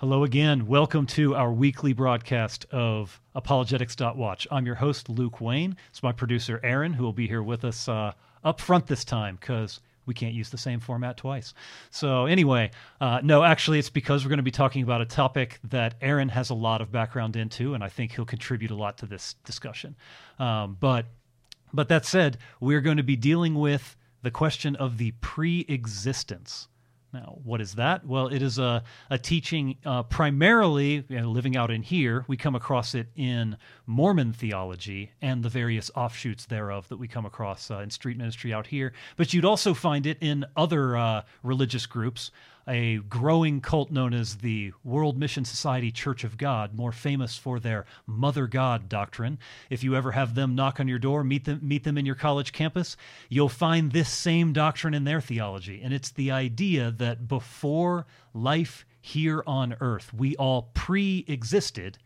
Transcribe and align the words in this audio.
Hello 0.00 0.24
again. 0.24 0.66
Welcome 0.66 1.06
to 1.06 1.34
our 1.34 1.50
weekly 1.50 1.94
broadcast 1.94 2.66
of 2.70 3.18
Apologetics.watch. 3.34 4.46
I'm 4.50 4.66
your 4.66 4.74
host, 4.74 5.08
Luke 5.08 5.40
Wayne. 5.40 5.74
It's 5.88 6.02
my 6.02 6.12
producer, 6.12 6.60
Aaron, 6.62 6.92
who 6.92 7.02
will 7.02 7.14
be 7.14 7.26
here 7.26 7.42
with 7.42 7.64
us 7.64 7.88
uh, 7.88 8.12
up 8.44 8.60
front 8.60 8.88
this 8.88 9.06
time 9.06 9.38
because 9.40 9.80
we 10.04 10.12
can't 10.12 10.34
use 10.34 10.50
the 10.50 10.58
same 10.58 10.80
format 10.80 11.16
twice. 11.16 11.54
So, 11.90 12.26
anyway, 12.26 12.72
uh, 13.00 13.20
no, 13.22 13.42
actually, 13.42 13.78
it's 13.78 13.88
because 13.88 14.22
we're 14.22 14.28
going 14.28 14.36
to 14.36 14.42
be 14.42 14.50
talking 14.50 14.82
about 14.82 15.00
a 15.00 15.06
topic 15.06 15.60
that 15.64 15.94
Aaron 16.02 16.28
has 16.28 16.50
a 16.50 16.54
lot 16.54 16.82
of 16.82 16.92
background 16.92 17.34
into, 17.34 17.72
and 17.72 17.82
I 17.82 17.88
think 17.88 18.12
he'll 18.12 18.26
contribute 18.26 18.72
a 18.72 18.76
lot 18.76 18.98
to 18.98 19.06
this 19.06 19.36
discussion. 19.46 19.96
Um, 20.38 20.76
but, 20.78 21.06
but 21.72 21.88
that 21.88 22.04
said, 22.04 22.36
we're 22.60 22.82
going 22.82 22.98
to 22.98 23.02
be 23.02 23.16
dealing 23.16 23.54
with 23.54 23.96
the 24.20 24.30
question 24.30 24.76
of 24.76 24.98
the 24.98 25.12
pre 25.22 25.64
existence 25.70 26.68
now, 27.12 27.38
what 27.44 27.60
is 27.60 27.74
that? 27.74 28.06
Well, 28.06 28.28
it 28.28 28.42
is 28.42 28.58
a, 28.58 28.82
a 29.10 29.18
teaching 29.18 29.76
uh, 29.84 30.02
primarily 30.02 31.04
you 31.08 31.20
know, 31.20 31.30
living 31.30 31.56
out 31.56 31.70
in 31.70 31.82
here. 31.82 32.24
We 32.28 32.36
come 32.36 32.54
across 32.54 32.94
it 32.94 33.08
in 33.16 33.56
Mormon 33.86 34.32
theology 34.32 35.12
and 35.22 35.42
the 35.42 35.48
various 35.48 35.90
offshoots 35.94 36.46
thereof 36.46 36.88
that 36.88 36.98
we 36.98 37.08
come 37.08 37.24
across 37.24 37.70
uh, 37.70 37.78
in 37.78 37.90
street 37.90 38.18
ministry 38.18 38.52
out 38.52 38.66
here. 38.66 38.92
But 39.16 39.32
you'd 39.32 39.44
also 39.44 39.72
find 39.72 40.06
it 40.06 40.18
in 40.20 40.44
other 40.56 40.96
uh, 40.96 41.22
religious 41.42 41.86
groups 41.86 42.30
a 42.68 42.96
growing 42.98 43.60
cult 43.60 43.90
known 43.90 44.12
as 44.12 44.36
the 44.36 44.72
World 44.82 45.16
Mission 45.16 45.44
Society 45.44 45.92
Church 45.92 46.24
of 46.24 46.36
God, 46.36 46.74
more 46.74 46.92
famous 46.92 47.38
for 47.38 47.60
their 47.60 47.86
Mother 48.06 48.46
God 48.46 48.88
doctrine. 48.88 49.38
If 49.70 49.84
you 49.84 49.94
ever 49.94 50.12
have 50.12 50.34
them 50.34 50.54
knock 50.54 50.80
on 50.80 50.88
your 50.88 50.98
door, 50.98 51.22
meet 51.22 51.44
them, 51.44 51.60
meet 51.62 51.84
them 51.84 51.96
in 51.96 52.06
your 52.06 52.14
college 52.14 52.52
campus, 52.52 52.96
you'll 53.28 53.48
find 53.48 53.92
this 53.92 54.08
same 54.08 54.52
doctrine 54.52 54.94
in 54.94 55.04
their 55.04 55.20
theology. 55.20 55.80
And 55.82 55.94
it's 55.94 56.10
the 56.10 56.30
idea 56.30 56.90
that 56.92 57.28
before 57.28 58.06
life 58.34 58.84
here 59.00 59.44
on 59.46 59.76
earth, 59.80 60.12
we 60.12 60.34
all 60.36 60.70
pre 60.74 61.24
existed. 61.28 61.98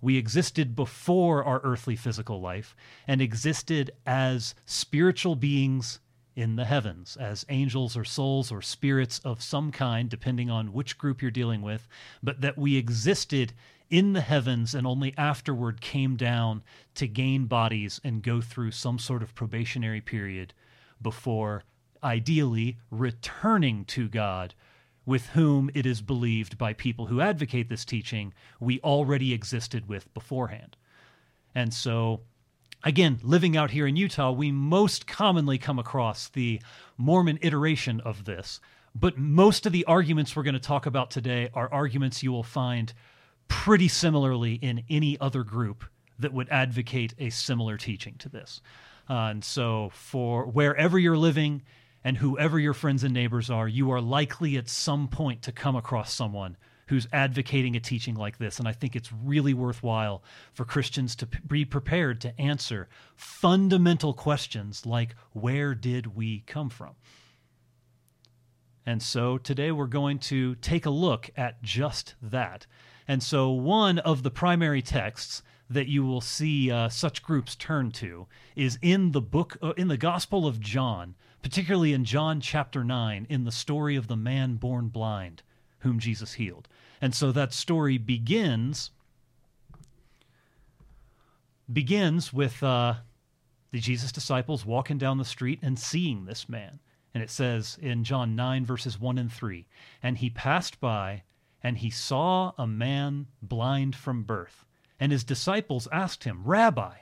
We 0.00 0.16
existed 0.16 0.76
before 0.76 1.42
our 1.42 1.60
earthly 1.64 1.96
physical 1.96 2.40
life 2.40 2.76
and 3.08 3.20
existed 3.20 3.90
as 4.06 4.54
spiritual 4.66 5.34
beings 5.34 5.98
in 6.36 6.56
the 6.56 6.64
heavens 6.64 7.16
as 7.16 7.46
angels 7.48 7.96
or 7.96 8.04
souls 8.04 8.50
or 8.50 8.60
spirits 8.60 9.20
of 9.20 9.42
some 9.42 9.70
kind, 9.70 10.08
depending 10.08 10.50
on 10.50 10.72
which 10.72 10.98
group 10.98 11.22
you're 11.22 11.30
dealing 11.30 11.62
with, 11.62 11.86
but 12.22 12.40
that 12.40 12.58
we 12.58 12.76
existed 12.76 13.52
in 13.90 14.12
the 14.12 14.20
heavens 14.20 14.74
and 14.74 14.86
only 14.86 15.14
afterward 15.16 15.80
came 15.80 16.16
down 16.16 16.62
to 16.94 17.06
gain 17.06 17.46
bodies 17.46 18.00
and 18.02 18.22
go 18.22 18.40
through 18.40 18.70
some 18.70 18.98
sort 18.98 19.22
of 19.22 19.34
probationary 19.34 20.00
period 20.00 20.52
before 21.00 21.64
ideally 22.02 22.78
returning 22.90 23.84
to 23.84 24.08
God, 24.08 24.54
with 25.06 25.28
whom 25.28 25.70
it 25.74 25.86
is 25.86 26.00
believed 26.00 26.58
by 26.58 26.72
people 26.72 27.06
who 27.06 27.20
advocate 27.20 27.68
this 27.68 27.84
teaching 27.84 28.32
we 28.58 28.80
already 28.80 29.32
existed 29.32 29.88
with 29.88 30.12
beforehand. 30.14 30.76
And 31.54 31.72
so 31.72 32.22
Again, 32.86 33.18
living 33.22 33.56
out 33.56 33.70
here 33.70 33.86
in 33.86 33.96
Utah, 33.96 34.30
we 34.30 34.52
most 34.52 35.06
commonly 35.06 35.56
come 35.56 35.78
across 35.78 36.28
the 36.28 36.60
Mormon 36.98 37.38
iteration 37.40 38.00
of 38.00 38.26
this. 38.26 38.60
But 38.94 39.16
most 39.16 39.64
of 39.64 39.72
the 39.72 39.86
arguments 39.86 40.36
we're 40.36 40.42
going 40.42 40.52
to 40.52 40.60
talk 40.60 40.84
about 40.84 41.10
today 41.10 41.48
are 41.54 41.72
arguments 41.72 42.22
you 42.22 42.30
will 42.30 42.42
find 42.42 42.92
pretty 43.48 43.88
similarly 43.88 44.54
in 44.54 44.84
any 44.90 45.18
other 45.18 45.44
group 45.44 45.84
that 46.18 46.34
would 46.34 46.50
advocate 46.50 47.14
a 47.18 47.30
similar 47.30 47.78
teaching 47.78 48.16
to 48.18 48.28
this. 48.28 48.60
Uh, 49.08 49.14
and 49.30 49.42
so, 49.42 49.90
for 49.94 50.44
wherever 50.44 50.98
you're 50.98 51.16
living 51.16 51.62
and 52.04 52.18
whoever 52.18 52.58
your 52.58 52.74
friends 52.74 53.02
and 53.02 53.14
neighbors 53.14 53.48
are, 53.48 53.66
you 53.66 53.90
are 53.92 54.00
likely 54.00 54.58
at 54.58 54.68
some 54.68 55.08
point 55.08 55.40
to 55.42 55.52
come 55.52 55.74
across 55.74 56.12
someone 56.12 56.58
who's 56.86 57.08
advocating 57.12 57.76
a 57.76 57.80
teaching 57.80 58.14
like 58.14 58.38
this. 58.38 58.58
And 58.58 58.68
I 58.68 58.72
think 58.72 58.94
it's 58.94 59.12
really 59.12 59.54
worthwhile 59.54 60.22
for 60.52 60.64
Christians 60.64 61.16
to 61.16 61.26
be 61.46 61.64
prepared 61.64 62.20
to 62.22 62.40
answer 62.40 62.88
fundamental 63.16 64.12
questions 64.12 64.84
like 64.84 65.14
where 65.32 65.74
did 65.74 66.14
we 66.14 66.40
come 66.46 66.70
from? 66.70 66.94
And 68.86 69.02
so 69.02 69.38
today 69.38 69.72
we're 69.72 69.86
going 69.86 70.18
to 70.20 70.56
take 70.56 70.84
a 70.84 70.90
look 70.90 71.30
at 71.36 71.62
just 71.62 72.14
that. 72.20 72.66
And 73.06 73.22
so, 73.22 73.50
one 73.50 73.98
of 73.98 74.22
the 74.22 74.30
primary 74.30 74.82
texts 74.82 75.42
that 75.68 75.88
you 75.88 76.04
will 76.04 76.20
see 76.20 76.70
uh, 76.70 76.88
such 76.88 77.22
groups 77.22 77.56
turn 77.56 77.90
to 77.90 78.26
is 78.56 78.78
in 78.80 79.12
the 79.12 79.20
book, 79.20 79.56
uh, 79.62 79.72
in 79.76 79.88
the 79.88 79.96
Gospel 79.96 80.46
of 80.46 80.60
John, 80.60 81.14
particularly 81.42 81.92
in 81.92 82.04
John 82.04 82.40
chapter 82.40 82.84
9, 82.84 83.26
in 83.28 83.44
the 83.44 83.52
story 83.52 83.96
of 83.96 84.08
the 84.08 84.16
man 84.16 84.56
born 84.56 84.88
blind 84.88 85.42
whom 85.84 85.98
Jesus 85.98 86.34
healed. 86.34 86.66
And 87.00 87.14
so 87.14 87.32
that 87.32 87.52
story 87.52 87.98
begins 87.98 88.90
begins 91.72 92.32
with 92.32 92.62
uh, 92.62 92.94
the 93.70 93.80
Jesus 93.80 94.12
disciples 94.12 94.66
walking 94.66 94.98
down 94.98 95.18
the 95.18 95.24
street 95.24 95.58
and 95.62 95.78
seeing 95.78 96.24
this 96.24 96.48
man. 96.48 96.78
And 97.14 97.22
it 97.22 97.30
says 97.30 97.78
in 97.80 98.04
John 98.04 98.34
9, 98.34 98.64
verses 98.64 99.00
1 99.00 99.18
and 99.18 99.32
3 99.32 99.66
And 100.02 100.18
he 100.18 100.30
passed 100.30 100.80
by, 100.80 101.22
and 101.62 101.78
he 101.78 101.90
saw 101.90 102.52
a 102.58 102.66
man 102.66 103.26
blind 103.40 103.96
from 103.96 104.24
birth. 104.24 104.66
And 105.00 105.12
his 105.12 105.24
disciples 105.24 105.88
asked 105.92 106.24
him, 106.24 106.42
Rabbi, 106.44 106.94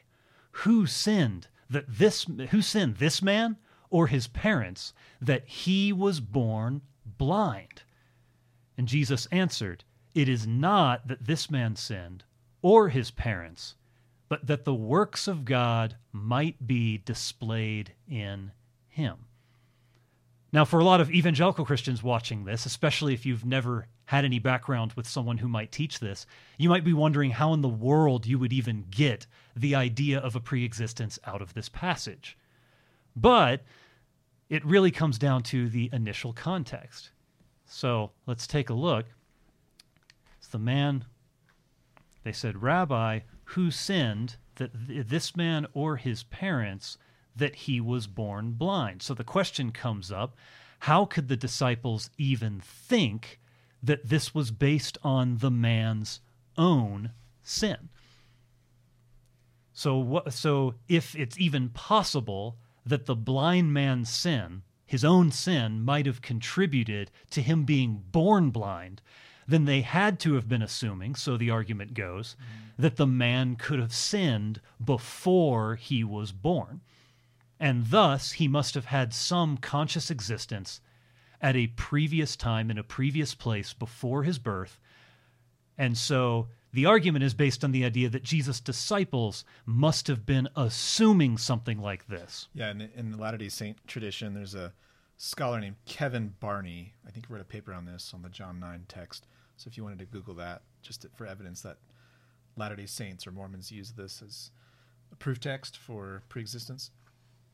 who 0.52 0.86
sinned 0.86 1.48
that 1.68 1.84
this 1.88 2.26
who 2.50 2.62
sinned 2.62 2.96
this 2.96 3.22
man 3.22 3.56
or 3.90 4.06
his 4.06 4.28
parents 4.28 4.92
that 5.20 5.46
he 5.46 5.92
was 5.92 6.20
born 6.20 6.82
blind? 7.04 7.82
And 8.76 8.88
Jesus 8.88 9.26
answered, 9.26 9.84
It 10.14 10.28
is 10.28 10.46
not 10.46 11.08
that 11.08 11.24
this 11.24 11.50
man 11.50 11.76
sinned, 11.76 12.24
or 12.62 12.88
his 12.88 13.10
parents, 13.10 13.74
but 14.28 14.46
that 14.46 14.64
the 14.64 14.74
works 14.74 15.28
of 15.28 15.44
God 15.44 15.96
might 16.12 16.66
be 16.66 16.98
displayed 16.98 17.92
in 18.08 18.52
him. 18.88 19.26
Now, 20.52 20.64
for 20.66 20.80
a 20.80 20.84
lot 20.84 21.00
of 21.00 21.10
evangelical 21.10 21.64
Christians 21.64 22.02
watching 22.02 22.44
this, 22.44 22.66
especially 22.66 23.14
if 23.14 23.24
you've 23.24 23.44
never 23.44 23.88
had 24.04 24.24
any 24.26 24.38
background 24.38 24.92
with 24.92 25.08
someone 25.08 25.38
who 25.38 25.48
might 25.48 25.72
teach 25.72 25.98
this, 25.98 26.26
you 26.58 26.68
might 26.68 26.84
be 26.84 26.92
wondering 26.92 27.30
how 27.30 27.54
in 27.54 27.62
the 27.62 27.68
world 27.68 28.26
you 28.26 28.38
would 28.38 28.52
even 28.52 28.84
get 28.90 29.26
the 29.56 29.74
idea 29.74 30.18
of 30.18 30.36
a 30.36 30.40
preexistence 30.40 31.18
out 31.24 31.40
of 31.40 31.54
this 31.54 31.70
passage. 31.70 32.36
But 33.16 33.62
it 34.50 34.64
really 34.66 34.90
comes 34.90 35.18
down 35.18 35.42
to 35.44 35.70
the 35.70 35.88
initial 35.92 36.34
context. 36.34 37.10
So 37.72 38.10
let's 38.26 38.46
take 38.46 38.68
a 38.68 38.74
look. 38.74 39.06
It's 40.36 40.48
the 40.48 40.58
man, 40.58 41.06
they 42.22 42.30
said, 42.30 42.62
Rabbi, 42.62 43.20
who 43.44 43.70
sinned 43.70 44.36
that 44.56 44.72
th- 44.86 45.06
this 45.06 45.34
man 45.34 45.66
or 45.72 45.96
his 45.96 46.22
parents 46.24 46.98
that 47.34 47.54
he 47.54 47.80
was 47.80 48.06
born 48.06 48.52
blind? 48.52 49.00
So 49.00 49.14
the 49.14 49.24
question 49.24 49.72
comes 49.72 50.12
up 50.12 50.36
how 50.80 51.06
could 51.06 51.28
the 51.28 51.36
disciples 51.36 52.10
even 52.18 52.60
think 52.60 53.40
that 53.82 54.06
this 54.06 54.34
was 54.34 54.50
based 54.50 54.98
on 55.02 55.38
the 55.38 55.50
man's 55.50 56.20
own 56.58 57.12
sin? 57.42 57.88
So 59.72 59.96
what 59.96 60.34
so 60.34 60.74
if 60.88 61.16
it's 61.16 61.40
even 61.40 61.70
possible 61.70 62.58
that 62.84 63.06
the 63.06 63.16
blind 63.16 63.72
man's 63.72 64.10
sin 64.10 64.62
his 64.92 65.06
own 65.06 65.30
sin 65.30 65.82
might 65.82 66.04
have 66.04 66.20
contributed 66.20 67.10
to 67.30 67.40
him 67.40 67.64
being 67.64 68.04
born 68.12 68.50
blind, 68.50 69.00
then 69.48 69.64
they 69.64 69.80
had 69.80 70.20
to 70.20 70.34
have 70.34 70.46
been 70.46 70.60
assuming, 70.60 71.14
so 71.14 71.34
the 71.34 71.48
argument 71.48 71.94
goes, 71.94 72.36
mm-hmm. 72.36 72.82
that 72.82 72.96
the 72.96 73.06
man 73.06 73.56
could 73.56 73.78
have 73.78 73.94
sinned 73.94 74.60
before 74.84 75.76
he 75.76 76.04
was 76.04 76.30
born. 76.30 76.82
And 77.58 77.86
thus, 77.86 78.32
he 78.32 78.46
must 78.46 78.74
have 78.74 78.84
had 78.84 79.14
some 79.14 79.56
conscious 79.56 80.10
existence 80.10 80.82
at 81.40 81.56
a 81.56 81.68
previous 81.68 82.36
time 82.36 82.70
in 82.70 82.76
a 82.76 82.84
previous 82.84 83.34
place 83.34 83.72
before 83.72 84.24
his 84.24 84.38
birth. 84.38 84.78
And 85.78 85.96
so 85.96 86.48
the 86.72 86.86
argument 86.86 87.24
is 87.24 87.34
based 87.34 87.64
on 87.64 87.72
the 87.72 87.84
idea 87.84 88.08
that 88.08 88.22
Jesus' 88.22 88.60
disciples 88.60 89.44
must 89.66 90.06
have 90.06 90.24
been 90.24 90.48
assuming 90.56 91.36
something 91.38 91.78
like 91.78 92.08
this. 92.08 92.48
Yeah, 92.54 92.70
in, 92.70 92.88
in 92.96 93.10
the 93.10 93.18
Latter 93.18 93.36
day 93.36 93.48
Saint 93.48 93.86
tradition, 93.86 94.34
there's 94.34 94.54
a 94.54 94.72
scholar 95.18 95.60
named 95.60 95.76
Kevin 95.86 96.34
Barney. 96.40 96.94
I 97.06 97.10
think 97.10 97.26
wrote 97.28 97.40
a 97.40 97.44
paper 97.44 97.72
on 97.72 97.84
this 97.84 98.12
on 98.14 98.22
the 98.22 98.28
John 98.28 98.58
9 98.58 98.86
text. 98.88 99.26
So 99.56 99.68
if 99.68 99.76
you 99.76 99.84
wanted 99.84 99.98
to 100.00 100.06
Google 100.06 100.34
that, 100.34 100.62
just 100.82 101.06
for 101.14 101.26
evidence 101.26 101.60
that 101.62 101.76
Latter 102.56 102.76
day 102.76 102.86
Saints 102.86 103.26
or 103.26 103.32
Mormons 103.32 103.70
use 103.70 103.92
this 103.92 104.22
as 104.22 104.50
a 105.12 105.16
proof 105.16 105.40
text 105.40 105.76
for 105.76 106.22
preexistence. 106.28 106.90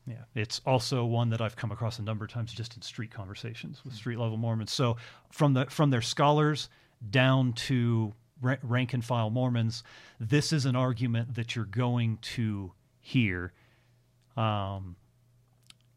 Yeah, 0.07 0.23
it's 0.33 0.59
also 0.65 1.05
one 1.05 1.29
that 1.29 1.41
I've 1.41 1.55
come 1.55 1.71
across 1.71 1.99
a 1.99 2.01
number 2.01 2.25
of 2.25 2.31
times 2.31 2.51
just 2.51 2.75
in 2.75 2.81
street 2.81 3.11
conversations 3.11 3.83
with 3.83 3.93
hmm. 3.93 3.97
street 3.97 4.17
level 4.17 4.37
Mormons. 4.37 4.71
So 4.71 4.97
from 5.31 5.53
the 5.53 5.65
from 5.65 5.89
their 5.89 6.01
scholars 6.01 6.69
down 7.11 7.53
to 7.53 8.13
rank 8.41 8.93
and 8.93 9.03
file 9.03 9.29
Mormons, 9.29 9.83
this 10.19 10.51
is 10.53 10.65
an 10.65 10.75
argument 10.75 11.35
that 11.35 11.55
you're 11.55 11.65
going 11.65 12.17
to 12.21 12.73
hear. 13.01 13.53
Um, 14.37 14.95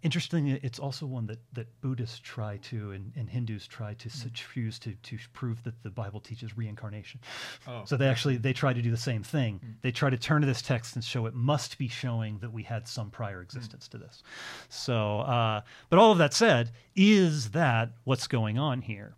interestingly, 0.02 0.58
it's 0.64 0.80
also 0.80 1.06
one 1.06 1.26
that, 1.26 1.38
that 1.52 1.80
Buddhists 1.80 2.18
try 2.18 2.56
to 2.56 2.90
and, 2.90 3.12
and 3.14 3.30
Hindus 3.30 3.66
try 3.68 3.94
to 3.94 4.08
Mm. 4.08 4.32
choose 4.34 4.78
to, 4.80 4.94
to 4.94 5.18
prove 5.32 5.62
that 5.62 5.80
the 5.84 5.90
Bible 5.90 6.18
teaches 6.20 6.56
reincarnation. 6.56 7.20
Oh, 7.68 7.84
so 7.84 7.96
they 7.96 8.08
actually 8.08 8.36
they 8.36 8.52
try 8.52 8.72
to 8.72 8.82
do 8.82 8.90
the 8.90 8.96
same 8.96 9.22
thing. 9.22 9.60
Mm. 9.64 9.74
They 9.82 9.92
try 9.92 10.10
to 10.10 10.16
turn 10.16 10.40
to 10.40 10.46
this 10.46 10.60
text 10.62 10.96
and 10.96 11.04
show 11.04 11.26
it 11.26 11.34
must 11.34 11.78
be 11.78 11.86
showing 11.86 12.38
that 12.38 12.52
we 12.52 12.64
had 12.64 12.88
some 12.88 13.10
prior 13.10 13.40
Mm. 13.40 13.44
existence 13.44 13.86
to 13.88 13.98
this. 13.98 14.22
So, 14.68 15.20
uh, 15.20 15.60
but 15.88 15.98
all 16.00 16.10
of 16.10 16.18
that 16.18 16.34
said, 16.34 16.72
is 16.96 17.50
that 17.50 17.92
what's 18.04 18.26
going 18.26 18.58
on 18.58 18.82
here? 18.82 19.14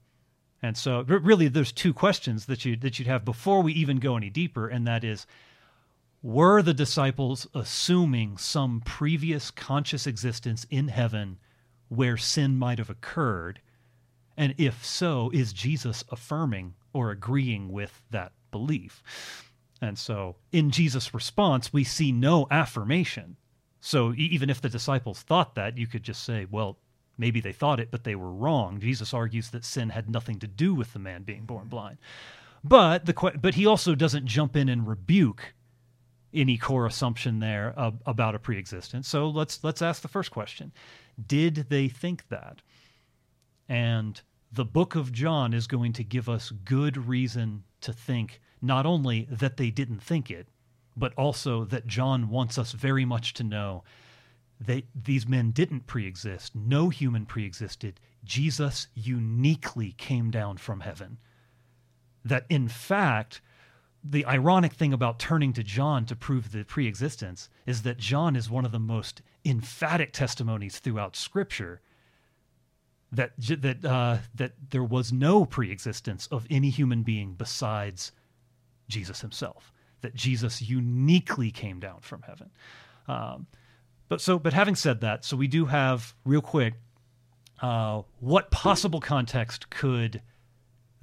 And 0.65 0.79
so, 0.79 1.03
really, 1.03 1.49
there's 1.49 1.73
two 1.73 1.93
questions 1.93 2.47
that 2.47 2.65
you 2.65 2.75
that 2.77 2.99
you'd 2.99 3.07
have 3.07 3.23
before 3.23 3.61
we 3.61 3.75
even 3.75 3.99
go 3.99 4.17
any 4.17 4.31
deeper, 4.31 4.67
and 4.67 4.87
that 4.87 5.05
is, 5.05 5.27
were 6.23 6.63
the 6.63 6.73
disciples 6.73 7.47
assuming 7.55 8.39
some 8.39 8.81
previous 8.81 9.51
conscious 9.51 10.07
existence 10.07 10.67
in 10.71 10.89
heaven 10.89 11.39
where 11.89 12.17
sin 12.17 12.57
might 12.57 12.79
have 12.79 12.89
occurred? 12.89 13.61
And 14.39 14.55
if 14.57 14.83
so, 14.83 15.31
is 15.35 15.53
Jesus 15.53 16.03
affirming 16.11 16.77
or 16.95 17.11
agreeing 17.11 17.71
with 17.71 18.01
that 18.11 18.33
belief? 18.51 19.53
And 19.83 19.99
so, 19.99 20.37
in 20.51 20.71
Jesus' 20.71 21.13
response, 21.13 21.75
we 21.75 21.85
see 21.85 22.11
no 22.11 22.47
affirmation. 22.51 23.37
So, 23.83 24.15
even 24.15 24.49
if 24.49 24.63
the 24.63 24.71
disciples 24.71 25.21
thought 25.21 25.57
that, 25.57 25.77
you 25.77 25.87
could 25.87 26.05
just 26.05 26.25
say, 26.25 26.47
well, 26.51 26.79
maybe 27.19 27.41
they 27.41 27.53
thought 27.53 27.81
it, 27.81 27.91
but 27.91 28.05
they 28.05 28.15
were 28.15 28.33
wrong. 28.33 28.81
Jesus 28.81 29.15
argues 29.15 29.51
that 29.51 29.65
sin 29.65 29.91
had 29.91 30.11
nothing 30.11 30.39
to 30.41 30.47
do 30.47 30.75
with 30.75 30.93
the 30.93 30.99
man 30.99 31.23
being 31.23 31.45
born 31.45 31.69
blind. 31.69 31.99
But 32.63 33.07
the 33.07 33.33
but 33.41 33.55
he 33.55 33.67
also 33.67 33.95
doesn't 33.95 34.27
jump 34.27 34.57
in 34.57 34.69
and 34.69 34.87
rebuke 34.87 35.55
any 36.33 36.59
core 36.59 36.87
assumption 36.87 37.39
there 37.39 37.75
uh, 37.77 37.93
about 38.07 38.35
a 38.35 38.39
preexistence. 38.39 39.09
So 39.09 39.29
let's 39.29 39.63
let's 39.63 39.83
ask 39.83 40.03
the 40.03 40.09
first 40.09 40.31
question: 40.31 40.73
Did 41.27 41.67
they 41.69 41.89
think 41.89 42.29
that? 42.29 42.63
And 43.69 44.21
the 44.53 44.65
book 44.65 44.95
of 44.95 45.13
John 45.13 45.53
is 45.53 45.67
going 45.67 45.93
to 45.95 46.05
give 46.05 46.29
us 46.29 46.53
good 46.65 46.97
reason 46.97 47.65
to 47.81 47.93
think 47.93 48.41
not 48.63 48.87
only 48.87 49.27
that 49.31 49.57
they 49.57 49.71
didn't 49.71 50.03
think 50.03 50.31
it, 50.31 50.49
but 50.97 51.13
also 51.15 51.65
that 51.65 51.87
John 51.87 52.29
wants 52.29 52.57
us 52.57 52.73
very 52.73 53.05
much 53.05 53.35
to 53.35 53.45
know 53.45 53.85
that 54.67 54.85
these 54.95 55.27
men 55.27 55.51
didn't 55.51 55.87
pre-exist. 55.87 56.55
No 56.55 56.89
human 56.89 57.27
pre-existed. 57.27 58.01
Jesus 58.25 58.89
uniquely 58.95 59.93
came 59.93 60.31
down 60.31 60.57
from 60.57 60.81
heaven. 60.81 61.19
That 62.25 62.47
in 62.49 62.69
fact, 62.69 63.41
the 64.03 64.27
ironic 64.27 64.73
thing 64.75 64.93
about 64.93 65.19
turning 65.19 65.53
to 65.55 65.63
John 65.63 66.05
to 66.07 66.17
prove 66.17 66.53
the 66.53 66.65
pre-existence 66.65 67.49
is 67.67 67.83
that 67.83 67.99
John 67.99 68.37
is 68.37 68.51
one 68.51 68.65
of 68.65 68.73
the 68.73 68.79
most 68.79 69.23
emphatic 69.45 70.13
testimonies 70.13 70.79
throughout 70.79 71.17
Scripture 71.17 71.81
that 73.13 73.33
that 73.39 73.85
uh, 73.85 74.19
that 74.35 74.53
there 74.71 74.85
was 74.85 75.13
no 75.13 75.45
pre-existence 75.45 76.27
of 76.31 76.47
any 76.51 76.71
human 76.71 77.03
being 77.03 77.35
besides 77.35 78.13
Jesus 78.89 79.21
himself. 79.21 79.73
That 80.01 80.15
Jesus 80.15 80.61
uniquely 80.61 81.51
came 81.51 81.81
down 81.81 82.01
from 82.01 82.23
heaven. 82.23 82.51
Um, 83.09 83.47
but 84.15 84.21
so, 84.21 84.39
but 84.39 84.53
having 84.53 84.77
said 84.77 85.01
that, 85.01 85.25
so 85.25 85.37
we 85.37 85.49
do 85.49 85.65
have 85.65 86.15
real 86.25 86.41
quick. 86.41 86.75
Uh, 87.61 88.03
what 88.21 88.53
possible 88.53 89.01
context 89.01 89.71
could 89.71 90.23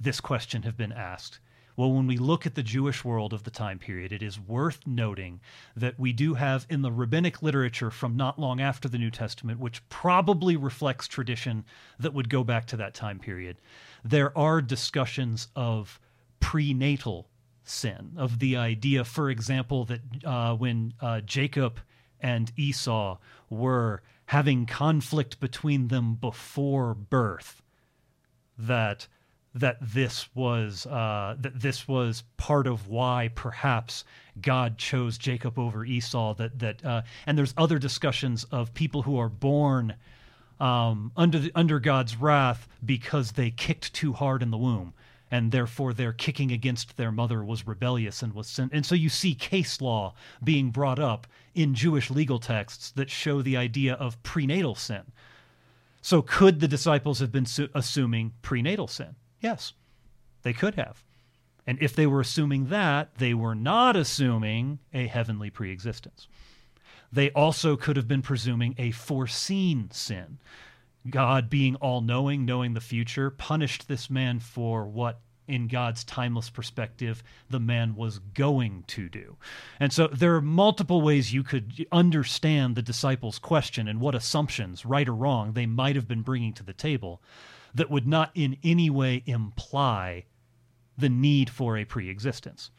this 0.00 0.18
question 0.18 0.62
have 0.62 0.78
been 0.78 0.92
asked? 0.92 1.38
Well, 1.76 1.92
when 1.92 2.06
we 2.06 2.16
look 2.16 2.46
at 2.46 2.54
the 2.54 2.62
Jewish 2.62 3.04
world 3.04 3.34
of 3.34 3.42
the 3.42 3.50
time 3.50 3.78
period, 3.78 4.12
it 4.12 4.22
is 4.22 4.40
worth 4.40 4.86
noting 4.86 5.42
that 5.76 6.00
we 6.00 6.14
do 6.14 6.32
have 6.32 6.66
in 6.70 6.80
the 6.80 6.90
rabbinic 6.90 7.42
literature 7.42 7.90
from 7.90 8.16
not 8.16 8.38
long 8.38 8.62
after 8.62 8.88
the 8.88 8.96
New 8.96 9.10
Testament, 9.10 9.60
which 9.60 9.86
probably 9.90 10.56
reflects 10.56 11.06
tradition 11.06 11.66
that 11.98 12.14
would 12.14 12.30
go 12.30 12.42
back 12.42 12.64
to 12.68 12.78
that 12.78 12.94
time 12.94 13.18
period, 13.18 13.58
there 14.02 14.36
are 14.38 14.62
discussions 14.62 15.48
of 15.54 16.00
prenatal 16.40 17.28
sin, 17.62 18.12
of 18.16 18.38
the 18.38 18.56
idea, 18.56 19.04
for 19.04 19.28
example, 19.28 19.84
that 19.84 20.00
uh, 20.24 20.54
when 20.54 20.94
uh, 21.02 21.20
Jacob 21.20 21.78
and 22.22 22.52
Esau 22.56 23.18
were 23.50 24.02
having 24.26 24.66
conflict 24.66 25.40
between 25.40 25.88
them 25.88 26.14
before 26.14 26.94
birth, 26.94 27.62
that 28.56 29.08
that 29.54 29.76
this 29.80 30.34
was 30.34 30.86
uh, 30.86 31.36
that 31.38 31.60
this 31.60 31.86
was 31.86 32.24
part 32.36 32.66
of 32.66 32.88
why 32.88 33.30
perhaps 33.34 34.04
God 34.40 34.78
chose 34.78 35.18
Jacob 35.18 35.58
over 35.58 35.84
Esau. 35.84 36.34
That 36.34 36.58
that 36.60 36.84
uh, 36.84 37.02
and 37.26 37.36
there's 37.36 37.52
other 37.56 37.78
discussions 37.78 38.44
of 38.44 38.72
people 38.72 39.02
who 39.02 39.18
are 39.18 39.28
born 39.28 39.94
um, 40.58 41.12
under 41.16 41.38
the, 41.38 41.52
under 41.54 41.80
God's 41.80 42.16
wrath 42.16 42.68
because 42.84 43.32
they 43.32 43.50
kicked 43.50 43.92
too 43.92 44.12
hard 44.12 44.42
in 44.42 44.50
the 44.50 44.56
womb, 44.56 44.94
and 45.32 45.50
therefore 45.50 45.94
their 45.94 46.12
kicking 46.12 46.52
against 46.52 46.98
their 46.98 47.10
mother 47.10 47.42
was 47.42 47.66
rebellious 47.66 48.22
and 48.22 48.34
was 48.34 48.46
sin. 48.46 48.68
And 48.70 48.84
so 48.84 48.94
you 48.94 49.08
see 49.08 49.34
case 49.34 49.80
law 49.80 50.12
being 50.44 50.70
brought 50.70 50.98
up 50.98 51.26
in 51.54 51.74
Jewish 51.74 52.10
legal 52.10 52.38
texts 52.38 52.90
that 52.92 53.08
show 53.08 53.40
the 53.40 53.56
idea 53.56 53.94
of 53.94 54.22
prenatal 54.22 54.74
sin. 54.74 55.10
So 56.02 56.20
could 56.20 56.60
the 56.60 56.68
disciples 56.68 57.18
have 57.20 57.32
been 57.32 57.46
su- 57.46 57.70
assuming 57.74 58.34
prenatal 58.42 58.86
sin? 58.86 59.14
Yes, 59.40 59.72
they 60.42 60.52
could 60.52 60.74
have. 60.74 61.02
And 61.66 61.78
if 61.80 61.96
they 61.96 62.06
were 62.06 62.20
assuming 62.20 62.66
that, 62.66 63.14
they 63.16 63.32
were 63.32 63.54
not 63.54 63.96
assuming 63.96 64.80
a 64.92 65.06
heavenly 65.06 65.48
preexistence. 65.48 66.28
They 67.10 67.30
also 67.30 67.76
could 67.76 67.96
have 67.96 68.08
been 68.08 68.22
presuming 68.22 68.74
a 68.76 68.90
foreseen 68.90 69.88
sin. 69.92 70.38
God, 71.10 71.50
being 71.50 71.74
all 71.76 72.00
knowing, 72.00 72.44
knowing 72.44 72.74
the 72.74 72.80
future, 72.80 73.30
punished 73.30 73.88
this 73.88 74.08
man 74.08 74.38
for 74.38 74.86
what, 74.86 75.20
in 75.48 75.66
God's 75.66 76.04
timeless 76.04 76.48
perspective, 76.48 77.22
the 77.50 77.58
man 77.58 77.96
was 77.96 78.18
going 78.18 78.84
to 78.88 79.08
do. 79.08 79.36
And 79.80 79.92
so 79.92 80.06
there 80.06 80.34
are 80.36 80.40
multiple 80.40 81.02
ways 81.02 81.32
you 81.32 81.42
could 81.42 81.86
understand 81.90 82.76
the 82.76 82.82
disciples' 82.82 83.38
question 83.38 83.88
and 83.88 84.00
what 84.00 84.14
assumptions, 84.14 84.86
right 84.86 85.08
or 85.08 85.14
wrong, 85.14 85.52
they 85.52 85.66
might 85.66 85.96
have 85.96 86.06
been 86.06 86.22
bringing 86.22 86.52
to 86.54 86.62
the 86.62 86.72
table 86.72 87.20
that 87.74 87.90
would 87.90 88.06
not 88.06 88.30
in 88.34 88.56
any 88.62 88.90
way 88.90 89.22
imply 89.26 90.24
the 90.96 91.08
need 91.08 91.50
for 91.50 91.76
a 91.76 91.84
pre 91.84 92.08
existence. 92.08 92.70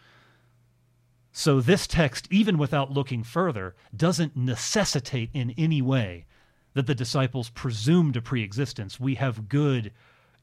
So 1.31 1.59
this 1.59 1.87
text, 1.87 2.27
even 2.29 2.59
without 2.59 2.91
looking 2.91 3.23
further, 3.23 3.75
doesn't 3.95 4.37
necessitate 4.37 5.31
in 5.33 5.51
any 5.57 5.81
way 5.81 6.25
that 6.73 6.87
the 6.87 6.95
disciples 6.95 7.49
presumed 7.49 8.15
a 8.15 8.21
preexistence. 8.21 8.99
We 8.99 9.15
have 9.15 9.49
good, 9.49 9.91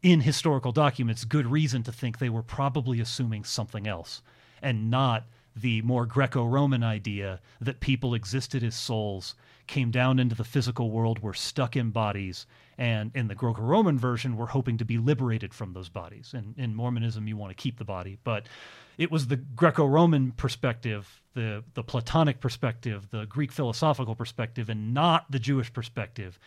in 0.03 0.21
historical 0.21 0.73
documents, 0.73 1.25
good 1.25 1.47
reason 1.47 1.83
to 1.85 1.93
think 1.93 2.19
they 2.19 2.29
were 2.29 2.43
probably 2.43 3.01
assuming 3.01 3.45
something 3.45 3.87
else 3.87 4.23
and 4.63 4.91
not 4.91 5.25
the 5.57 5.83
more 5.83 6.07
Greco 6.07 6.45
Roman 6.45 6.83
idea 6.83 7.41
that 7.61 7.81
people 7.81 8.15
existed 8.15 8.63
as 8.63 8.75
souls, 8.75 9.35
came 9.67 9.91
down 9.91 10.19
into 10.19 10.35
the 10.35 10.45
physical 10.45 10.91
world, 10.91 11.21
were 11.21 11.35
stuck 11.35 11.77
in 11.77 11.91
bodies, 11.91 12.47
and 12.79 13.11
in 13.15 13.29
the 13.29 13.35
Greco 13.35 13.63
Roman 13.63 13.99
version, 13.99 14.37
we're 14.37 14.47
hoping 14.47 14.79
to 14.79 14.85
be 14.85 14.97
liberated 14.97 15.53
from 15.53 15.73
those 15.73 15.89
bodies. 15.89 16.33
And 16.35 16.57
in 16.57 16.75
Mormonism, 16.75 17.27
you 17.27 17.37
want 17.37 17.51
to 17.51 17.61
keep 17.61 17.79
the 17.79 17.85
body. 17.85 18.19
But 18.25 18.47
it 18.97 19.11
was 19.11 19.27
the 19.27 19.37
Greco 19.37 19.87
Roman 19.87 20.33
perspective, 20.33 21.20
the, 21.35 21.63
the 21.75 21.83
Platonic 21.83 22.41
perspective, 22.41 23.09
the 23.11 23.25
Greek 23.27 23.53
philosophical 23.53 24.15
perspective, 24.15 24.69
and 24.69 24.93
not 24.95 25.31
the 25.31 25.39
Jewish 25.39 25.73
perspective 25.73 26.39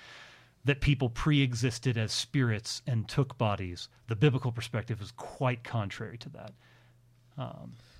that 0.65 0.79
people 0.81 1.09
pre 1.09 1.41
existed 1.41 1.97
as 1.97 2.11
spirits 2.13 2.81
and 2.87 3.07
took 3.07 3.37
bodies. 3.37 3.89
The 4.07 4.15
biblical 4.15 4.51
perspective 4.51 5.01
is 5.01 5.11
quite 5.11 5.63
contrary 5.63 6.17
to 6.19 6.29
that. 6.29 6.53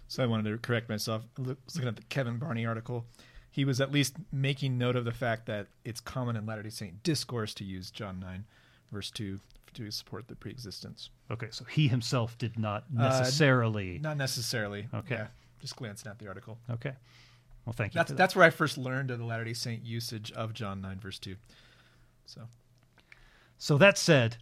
So 0.08 0.24
I 0.24 0.28
wanted 0.28 0.50
to 0.52 0.58
correct 0.60 0.90
myself. 0.90 1.24
I 1.38 1.42
was 1.42 1.58
looking 1.76 1.88
at 1.88 1.96
the 1.96 2.04
Kevin 2.04 2.38
Barney 2.38 2.66
article. 2.66 3.06
He 3.50 3.66
was 3.66 3.82
at 3.82 3.92
least 3.92 4.16
making 4.32 4.78
note 4.78 4.96
of 4.96 5.06
the 5.06 5.12
fact 5.12 5.46
that 5.48 5.68
it's 5.86 6.00
common 6.00 6.36
in 6.36 6.46
Latter 6.46 6.64
day 6.64 6.70
Saint 6.70 7.04
discourse 7.04 7.54
to 7.56 7.64
use 7.64 7.92
John 7.92 8.20
9, 8.20 8.46
verse 8.92 9.12
2, 9.12 9.40
to 9.74 9.92
support 9.92 10.28
the 10.28 10.36
preexistence. 10.36 11.10
Okay, 11.32 11.48
so 11.52 11.66
he 11.66 11.88
himself 11.88 12.38
did 12.38 12.58
not 12.60 12.84
Uh, 12.98 13.02
necessarily. 13.10 14.00
Not 14.00 14.18
necessarily. 14.18 14.88
Okay. 14.94 15.16
Yeah, 15.16 15.28
just 15.64 15.76
glancing 15.78 16.12
at 16.12 16.20
the 16.20 16.28
article. 16.28 16.58
okay. 16.70 16.92
Well, 17.66 17.72
thank 17.74 17.94
you. 17.94 18.00
That's 18.00 18.10
that. 18.12 18.18
that's 18.18 18.36
where 18.36 18.46
I 18.46 18.50
first 18.50 18.78
learned 18.78 19.10
of 19.10 19.20
the 19.20 19.24
Latter 19.26 19.46
day 19.46 19.54
Saint 19.54 19.86
usage 19.86 20.34
of 20.34 20.54
John 20.54 20.82
9, 20.82 21.00
verse 21.00 21.18
2. 21.18 21.36
So 22.26 22.42
So 23.58 23.78
that 23.78 23.98
said, 23.98 24.36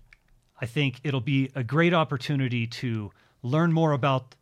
I 0.60 0.66
think 0.66 1.00
it'll 1.04 1.22
be 1.22 1.52
a 1.54 1.64
great 1.64 1.94
opportunity 1.94 2.66
to 2.68 3.12
learn 3.44 3.72
more 3.74 3.92
about 3.92 4.34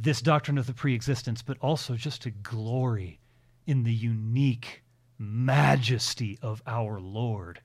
this 0.00 0.20
doctrine 0.20 0.58
of 0.58 0.66
the 0.66 0.72
preexistence, 0.72 1.42
but 1.42 1.56
also 1.60 1.94
just 1.94 2.22
to 2.22 2.30
glory 2.32 3.20
in 3.68 3.84
the 3.84 3.94
unique 3.94 4.82
majesty 5.18 6.38
of 6.42 6.60
our 6.66 6.98
Lord 7.00 7.60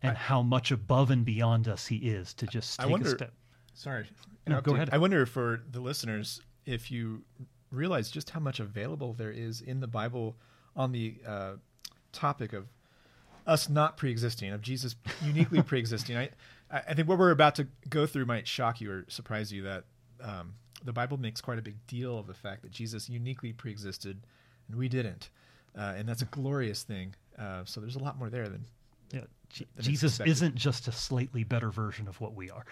and 0.00 0.16
how 0.16 0.42
much 0.42 0.70
above 0.70 1.10
and 1.10 1.24
beyond 1.24 1.66
us 1.66 1.86
he 1.88 1.96
is 1.96 2.32
to 2.34 2.46
just 2.46 2.78
I 2.78 2.84
take 2.84 2.92
wonder- 2.92 3.08
a 3.08 3.16
step. 3.16 3.32
Sorry. 3.74 4.06
No, 4.46 4.60
go 4.60 4.74
ahead. 4.74 4.90
I 4.92 4.98
wonder 4.98 5.26
for 5.26 5.64
the 5.72 5.80
listeners 5.80 6.40
if 6.66 6.88
you 6.90 7.22
realize 7.70 8.10
just 8.10 8.30
how 8.30 8.40
much 8.40 8.60
available 8.60 9.12
there 9.12 9.30
is 9.30 9.60
in 9.60 9.80
the 9.80 9.86
Bible 9.86 10.36
on 10.74 10.92
the 10.92 11.16
uh, 11.26 11.52
topic 12.12 12.52
of 12.52 12.66
us 13.46 13.68
not 13.68 13.96
pre-existing, 13.96 14.50
of 14.52 14.60
Jesus 14.62 14.96
uniquely 15.24 15.62
pre-existing. 15.70 16.16
I, 16.16 16.30
I 16.70 16.94
think 16.94 17.08
what 17.08 17.18
we're 17.18 17.30
about 17.30 17.54
to 17.56 17.66
go 17.88 18.06
through 18.06 18.26
might 18.26 18.46
shock 18.48 18.80
you 18.80 18.90
or 18.90 19.04
surprise 19.08 19.52
you 19.52 19.62
that 19.62 19.84
um, 20.22 20.54
the 20.84 20.92
Bible 20.92 21.16
makes 21.16 21.40
quite 21.40 21.58
a 21.58 21.62
big 21.62 21.76
deal 21.86 22.18
of 22.18 22.26
the 22.26 22.34
fact 22.34 22.62
that 22.62 22.70
Jesus 22.72 23.08
uniquely 23.08 23.52
pre-existed 23.52 24.18
and 24.68 24.76
we 24.76 24.88
didn't, 24.88 25.30
uh, 25.78 25.94
and 25.96 26.08
that's 26.08 26.22
a 26.22 26.26
glorious 26.26 26.82
thing. 26.82 27.14
Uh, 27.38 27.62
so 27.64 27.80
there's 27.80 27.96
a 27.96 28.00
lot 28.00 28.18
more 28.18 28.30
there 28.30 28.48
than 28.48 28.64
Yeah, 29.12 29.20
Je- 29.50 29.66
than 29.76 29.84
Jesus 29.84 30.18
isn't 30.20 30.54
just 30.56 30.88
a 30.88 30.92
slightly 30.92 31.44
better 31.44 31.70
version 31.70 32.08
of 32.08 32.20
what 32.20 32.34
we 32.34 32.50
are. 32.50 32.64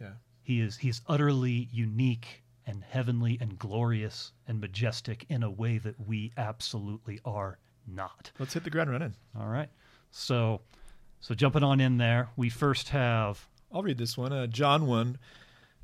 yeah. 0.00 0.10
He 0.42 0.60
is 0.60 0.76
he's 0.76 1.00
utterly 1.08 1.68
unique 1.72 2.42
and 2.66 2.82
heavenly 2.82 3.38
and 3.40 3.58
glorious 3.58 4.32
and 4.46 4.60
majestic 4.60 5.26
in 5.28 5.42
a 5.42 5.50
way 5.50 5.78
that 5.78 6.06
we 6.06 6.32
absolutely 6.36 7.20
are 7.24 7.58
not. 7.86 8.32
Let's 8.38 8.54
hit 8.54 8.64
the 8.64 8.70
ground 8.70 8.90
running. 8.90 9.14
All 9.38 9.48
right. 9.48 9.68
So 10.10 10.62
so 11.20 11.34
jumping 11.34 11.62
on 11.62 11.80
in 11.80 11.98
there, 11.98 12.28
we 12.36 12.50
first 12.50 12.90
have 12.90 13.48
I'll 13.74 13.82
read 13.82 13.98
this 13.98 14.16
one. 14.16 14.32
Uh, 14.32 14.46
John 14.46 14.86
1, 14.86 15.18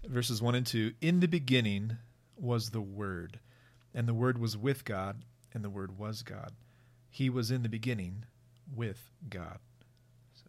verses 0.06 0.40
1 0.40 0.54
and 0.54 0.64
2. 0.64 0.92
In 1.00 1.18
the 1.18 1.26
beginning 1.26 1.96
was 2.37 2.70
the 2.70 2.80
Word, 2.80 3.40
and 3.92 4.06
the 4.06 4.14
Word 4.14 4.38
was 4.38 4.56
with 4.56 4.84
God, 4.84 5.25
and 5.52 5.64
the 5.64 5.70
Word 5.70 5.99
was 5.99 6.22
God. 6.22 6.52
He 7.08 7.28
was 7.28 7.50
in 7.50 7.64
the 7.64 7.68
beginning 7.68 8.26
with 8.72 9.10
God. 9.28 9.58
So, 10.34 10.49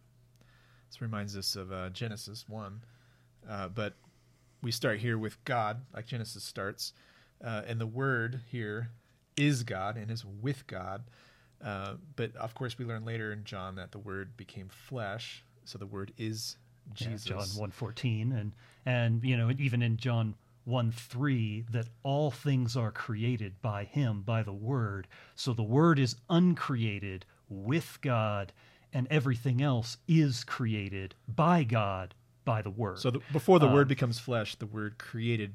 this 0.88 1.00
reminds 1.02 1.36
us 1.36 1.56
of 1.56 1.72
uh, 1.72 1.90
Genesis 1.90 2.44
1. 2.48 2.84
Uh, 3.50 3.68
but 3.68 3.94
we 4.62 4.70
start 4.70 5.00
here 5.00 5.18
with 5.18 5.42
God, 5.44 5.82
like 5.92 6.06
Genesis 6.06 6.44
starts. 6.44 6.92
Uh, 7.44 7.62
and 7.66 7.80
the 7.80 7.86
Word 7.86 8.40
here 8.50 8.90
is 9.36 9.64
God 9.64 9.96
and 9.96 10.10
is 10.10 10.24
with 10.24 10.66
God. 10.66 11.02
Uh, 11.62 11.94
but 12.16 12.34
of 12.36 12.54
course, 12.54 12.78
we 12.78 12.84
learn 12.84 13.04
later 13.04 13.32
in 13.32 13.44
John 13.44 13.74
that 13.76 13.92
the 13.92 13.98
Word 13.98 14.36
became 14.36 14.68
flesh. 14.68 15.44
So 15.64 15.78
the 15.78 15.86
Word 15.86 16.12
is 16.16 16.56
yeah, 16.98 17.08
Jesus. 17.08 17.24
John 17.24 17.70
1:14 17.70 18.32
and 18.32 18.52
and 18.84 19.22
you 19.22 19.36
know 19.36 19.50
even 19.58 19.82
in 19.82 19.96
John 19.96 20.34
1 20.64 20.92
3 20.92 21.64
that 21.70 21.88
all 22.02 22.30
things 22.30 22.76
are 22.76 22.92
created 22.92 23.60
by 23.62 23.84
him 23.84 24.22
by 24.22 24.42
the 24.42 24.52
word. 24.52 25.08
So 25.34 25.52
the 25.52 25.62
word 25.62 25.98
is 25.98 26.16
uncreated 26.30 27.24
with 27.48 27.98
God 28.00 28.52
and 28.92 29.08
everything 29.10 29.62
else 29.62 29.96
is 30.06 30.44
created 30.44 31.14
by 31.26 31.64
God 31.64 32.14
by 32.44 32.62
the 32.62 32.70
word. 32.70 32.98
So 32.98 33.10
the, 33.10 33.20
before 33.32 33.58
the 33.58 33.66
Um, 33.66 33.74
word 33.74 33.88
becomes 33.88 34.18
flesh, 34.18 34.56
the 34.56 34.66
word 34.66 34.98
created 34.98 35.54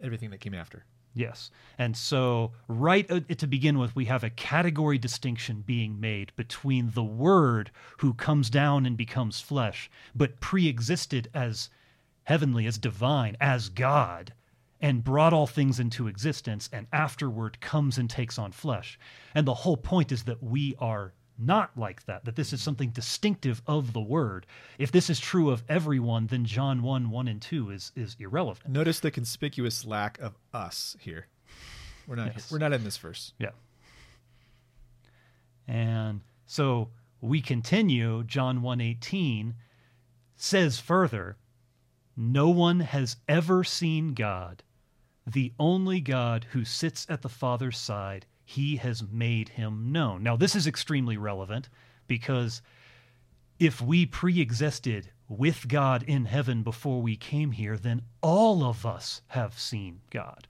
everything 0.00 0.30
that 0.30 0.40
came 0.40 0.54
after. 0.54 0.84
Yes. 1.12 1.50
And 1.76 1.96
so, 1.96 2.52
right 2.68 3.08
to 3.38 3.46
begin 3.46 3.78
with, 3.78 3.96
we 3.96 4.04
have 4.04 4.22
a 4.22 4.30
category 4.30 4.96
distinction 4.96 5.62
being 5.66 5.98
made 5.98 6.32
between 6.36 6.92
the 6.92 7.02
Word 7.02 7.72
who 7.98 8.14
comes 8.14 8.48
down 8.48 8.86
and 8.86 8.96
becomes 8.96 9.40
flesh, 9.40 9.90
but 10.14 10.38
pre 10.40 10.68
existed 10.68 11.28
as 11.34 11.68
heavenly, 12.22 12.66
as 12.66 12.78
divine, 12.78 13.36
as 13.40 13.68
God, 13.70 14.32
and 14.80 15.02
brought 15.02 15.32
all 15.32 15.48
things 15.48 15.80
into 15.80 16.06
existence, 16.06 16.70
and 16.72 16.86
afterward 16.92 17.60
comes 17.60 17.98
and 17.98 18.08
takes 18.08 18.38
on 18.38 18.52
flesh. 18.52 18.96
And 19.34 19.46
the 19.46 19.54
whole 19.54 19.76
point 19.76 20.12
is 20.12 20.22
that 20.24 20.40
we 20.40 20.76
are 20.78 21.12
not 21.40 21.76
like 21.76 22.04
that, 22.06 22.24
that 22.24 22.36
this 22.36 22.52
is 22.52 22.62
something 22.62 22.90
distinctive 22.90 23.62
of 23.66 23.92
the 23.92 24.00
Word. 24.00 24.46
If 24.78 24.92
this 24.92 25.08
is 25.10 25.18
true 25.18 25.50
of 25.50 25.62
everyone, 25.68 26.26
then 26.26 26.44
John 26.44 26.82
1 26.82 27.10
1 27.10 27.28
and 27.28 27.40
2 27.40 27.70
is, 27.70 27.92
is 27.96 28.16
irrelevant. 28.18 28.70
Notice 28.70 29.00
the 29.00 29.10
conspicuous 29.10 29.84
lack 29.84 30.18
of 30.20 30.36
us 30.52 30.96
here. 31.00 31.26
We're 32.06 32.16
not. 32.16 32.32
Yes. 32.34 32.50
We're 32.50 32.58
not 32.58 32.72
in 32.72 32.84
this 32.84 32.96
verse. 32.96 33.32
Yeah. 33.38 33.50
And 35.68 36.20
so 36.46 36.88
we 37.20 37.40
continue 37.40 38.24
John 38.24 38.60
1:18 38.60 39.54
says 40.34 40.80
further, 40.80 41.36
no 42.16 42.48
one 42.48 42.80
has 42.80 43.16
ever 43.28 43.62
seen 43.62 44.14
God, 44.14 44.62
the 45.26 45.52
only 45.58 46.00
God 46.00 46.46
who 46.50 46.64
sits 46.64 47.06
at 47.08 47.22
the 47.22 47.28
Father's 47.28 47.78
side, 47.78 48.26
he 48.50 48.76
has 48.76 49.02
made 49.10 49.50
him 49.50 49.92
known. 49.92 50.22
Now 50.22 50.36
this 50.36 50.56
is 50.56 50.66
extremely 50.66 51.16
relevant 51.16 51.68
because 52.06 52.62
if 53.58 53.80
we 53.80 54.06
pre-existed 54.06 55.10
with 55.28 55.68
God 55.68 56.02
in 56.02 56.24
heaven 56.24 56.62
before 56.62 57.00
we 57.00 57.16
came 57.16 57.52
here, 57.52 57.76
then 57.76 58.02
all 58.20 58.64
of 58.64 58.84
us 58.84 59.22
have 59.28 59.58
seen 59.58 60.00
God 60.10 60.46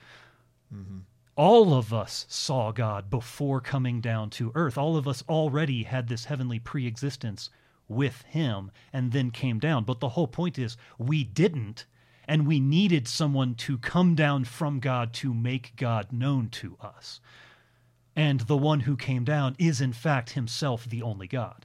mm-hmm. 0.75 0.99
all 1.37 1.75
of 1.75 1.93
us 1.93 2.27
saw 2.29 2.73
God 2.73 3.11
before 3.11 3.61
coming 3.61 4.01
down 4.01 4.31
to 4.31 4.53
earth. 4.55 4.79
All 4.79 4.97
of 4.97 5.09
us 5.09 5.25
already 5.29 5.85
had 5.85 6.09
this 6.09 6.27
heavenly 6.27 6.59
pre-existence 6.59 7.51
with 7.89 8.23
him 8.23 8.71
and 8.93 9.13
then 9.13 9.31
came 9.31 9.59
down. 9.59 9.85
But 9.85 10.01
the 10.01 10.11
whole 10.11 10.29
point 10.29 10.59
is 10.59 10.77
we 10.99 11.25
didn't 11.25 11.87
and 12.29 12.47
we 12.47 12.61
needed 12.61 13.09
someone 13.09 13.55
to 13.57 13.79
come 13.79 14.15
down 14.15 14.45
from 14.45 14.79
God 14.79 15.13
to 15.15 15.35
make 15.35 15.75
God 15.77 16.13
known 16.13 16.49
to 16.51 16.77
us. 16.81 17.21
And 18.17 18.41
the 18.41 18.57
one 18.57 18.81
who 18.81 18.97
came 18.97 19.25
down 19.25 19.55
is 19.59 19.81
in 19.81 19.93
fact 19.93 20.31
himself 20.31 20.85
the 20.89 21.03
only 21.03 21.27
God. 21.29 21.65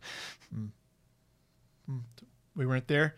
We 2.55 2.65
weren't 2.65 2.87
there. 2.87 3.15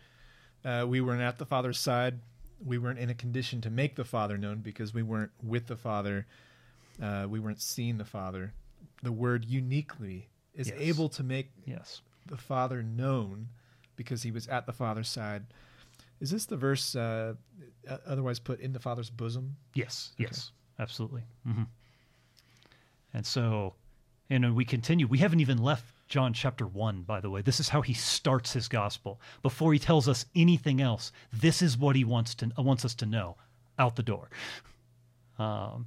Uh, 0.64 0.84
we 0.88 1.00
weren't 1.00 1.22
at 1.22 1.38
the 1.38 1.46
Father's 1.46 1.78
side. 1.78 2.20
We 2.64 2.78
weren't 2.78 2.98
in 2.98 3.08
a 3.10 3.14
condition 3.14 3.60
to 3.62 3.70
make 3.70 3.94
the 3.94 4.04
Father 4.04 4.36
known 4.36 4.58
because 4.58 4.92
we 4.92 5.02
weren't 5.02 5.30
with 5.42 5.68
the 5.68 5.76
Father. 5.76 6.26
Uh, 7.00 7.26
we 7.28 7.38
weren't 7.38 7.62
seeing 7.62 7.98
the 7.98 8.04
Father. 8.04 8.52
The 9.02 9.12
Word 9.12 9.44
uniquely 9.44 10.28
is 10.54 10.68
Yes. 10.68 10.76
able 10.80 11.08
to 11.10 11.22
make 11.22 11.52
Yes. 11.64 12.02
the 12.26 12.36
Father 12.36 12.82
known 12.82 13.48
because 13.94 14.22
he 14.24 14.32
was 14.32 14.48
at 14.48 14.66
the 14.66 14.72
Father's 14.72 15.08
side. 15.08 15.46
Is 16.20 16.30
this 16.32 16.46
the 16.46 16.56
verse 16.56 16.96
uh, 16.96 17.34
otherwise 18.06 18.40
put 18.40 18.58
in 18.58 18.72
the 18.72 18.80
Father's 18.80 19.10
bosom? 19.10 19.56
Yes, 19.74 20.10
Okay. 20.16 20.24
yes, 20.24 20.50
absolutely. 20.80 21.22
hmm 21.46 21.62
And 23.14 23.24
so, 23.26 23.74
know, 24.30 24.52
we 24.52 24.64
continue. 24.64 25.06
We 25.06 25.18
haven't 25.18 25.40
even 25.40 25.58
left 25.58 25.84
John 26.08 26.32
chapter 26.32 26.66
one, 26.66 27.02
by 27.02 27.20
the 27.20 27.30
way. 27.30 27.42
This 27.42 27.60
is 27.60 27.68
how 27.68 27.82
he 27.82 27.92
starts 27.94 28.52
his 28.52 28.68
gospel. 28.68 29.20
Before 29.42 29.72
he 29.72 29.78
tells 29.78 30.08
us 30.08 30.26
anything 30.34 30.80
else, 30.80 31.12
this 31.32 31.62
is 31.62 31.76
what 31.76 31.96
he 31.96 32.04
wants 32.04 32.34
to 32.36 32.50
uh, 32.58 32.62
wants 32.62 32.84
us 32.84 32.94
to 32.96 33.06
know 33.06 33.36
out 33.78 33.96
the 33.96 34.02
door. 34.02 34.30
Um, 35.38 35.86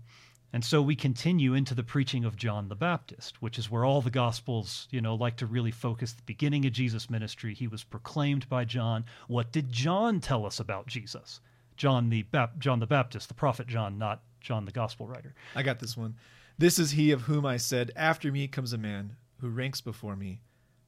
and 0.54 0.66
so 0.66 0.82
we 0.82 0.96
continue 0.96 1.54
into 1.54 1.74
the 1.74 1.84
preaching 1.84 2.26
of 2.26 2.36
John 2.36 2.68
the 2.68 2.76
Baptist, 2.76 3.42
which 3.42 3.58
is 3.58 3.72
where 3.72 3.86
all 3.86 4.02
the 4.02 4.10
gospels, 4.10 4.88
you 4.92 5.00
know, 5.00 5.16
like 5.16 5.38
to 5.38 5.46
really 5.46 5.72
focus 5.72 6.12
the 6.12 6.22
beginning 6.24 6.66
of 6.66 6.74
Jesus' 6.74 7.10
ministry. 7.10 7.54
He 7.54 7.68
was 7.68 7.84
proclaimed 7.84 8.50
by 8.50 8.66
John. 8.66 9.06
What 9.28 9.52
did 9.52 9.72
John 9.72 10.20
tell 10.20 10.46
us 10.46 10.60
about 10.60 10.88
Jesus? 10.88 11.40
John 11.78 12.10
the 12.10 12.26
John 12.60 12.80
the 12.80 12.86
Baptist, 12.86 13.28
the 13.28 13.34
prophet 13.34 13.68
John, 13.68 13.98
not 13.98 14.22
John 14.42 14.66
the 14.66 14.72
gospel 14.72 15.08
writer. 15.08 15.34
I 15.56 15.64
got 15.64 15.80
this 15.80 15.96
one. 15.96 16.16
This 16.58 16.80
is 16.80 16.92
he 16.92 17.12
of 17.12 17.24
whom 17.24 17.46
I 17.46 17.58
said, 17.58 17.92
After 17.96 18.32
me 18.32 18.48
comes 18.48 18.74
a 18.74 18.78
man 18.78 19.16
who 19.40 19.50
ranks 19.50 19.82
before 19.82 20.16
me 20.16 20.42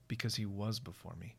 because 0.07 0.35
he 0.35 0.45
was 0.45 0.79
before 0.79 1.15
me. 1.19 1.37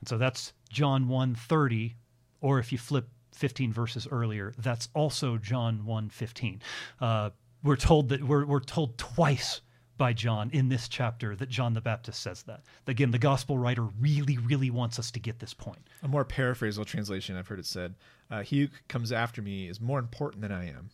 And 0.00 0.08
so 0.08 0.18
that's 0.18 0.52
John 0.70 1.06
1:30 1.06 1.94
or 2.40 2.58
if 2.58 2.72
you 2.72 2.78
flip 2.78 3.08
15 3.32 3.72
verses 3.72 4.06
earlier, 4.10 4.54
that's 4.58 4.88
also 4.94 5.38
John 5.38 5.84
1:15. 5.84 6.60
Uh, 7.00 7.30
we're 7.62 7.76
told 7.76 8.08
that 8.08 8.22
we're 8.22 8.46
we're 8.46 8.60
told 8.60 8.96
twice 8.98 9.60
by 9.96 10.12
John 10.12 10.48
in 10.52 10.68
this 10.68 10.88
chapter 10.88 11.34
that 11.34 11.48
John 11.48 11.74
the 11.74 11.80
Baptist 11.80 12.22
says 12.22 12.44
that. 12.44 12.62
Again, 12.86 13.10
the 13.10 13.18
gospel 13.18 13.58
writer 13.58 13.82
really 13.82 14.38
really 14.38 14.70
wants 14.70 14.98
us 14.98 15.10
to 15.12 15.20
get 15.20 15.40
this 15.40 15.54
point. 15.54 15.88
A 16.02 16.08
more 16.08 16.24
paraphrasal 16.24 16.86
translation, 16.86 17.36
I've 17.36 17.48
heard 17.48 17.58
it 17.58 17.66
said, 17.66 17.94
uh, 18.30 18.42
He 18.42 18.62
who 18.62 18.68
comes 18.86 19.12
after 19.12 19.42
me 19.42 19.68
is 19.68 19.80
more 19.80 19.98
important 19.98 20.42
than 20.42 20.52
I 20.52 20.68
am. 20.68 20.90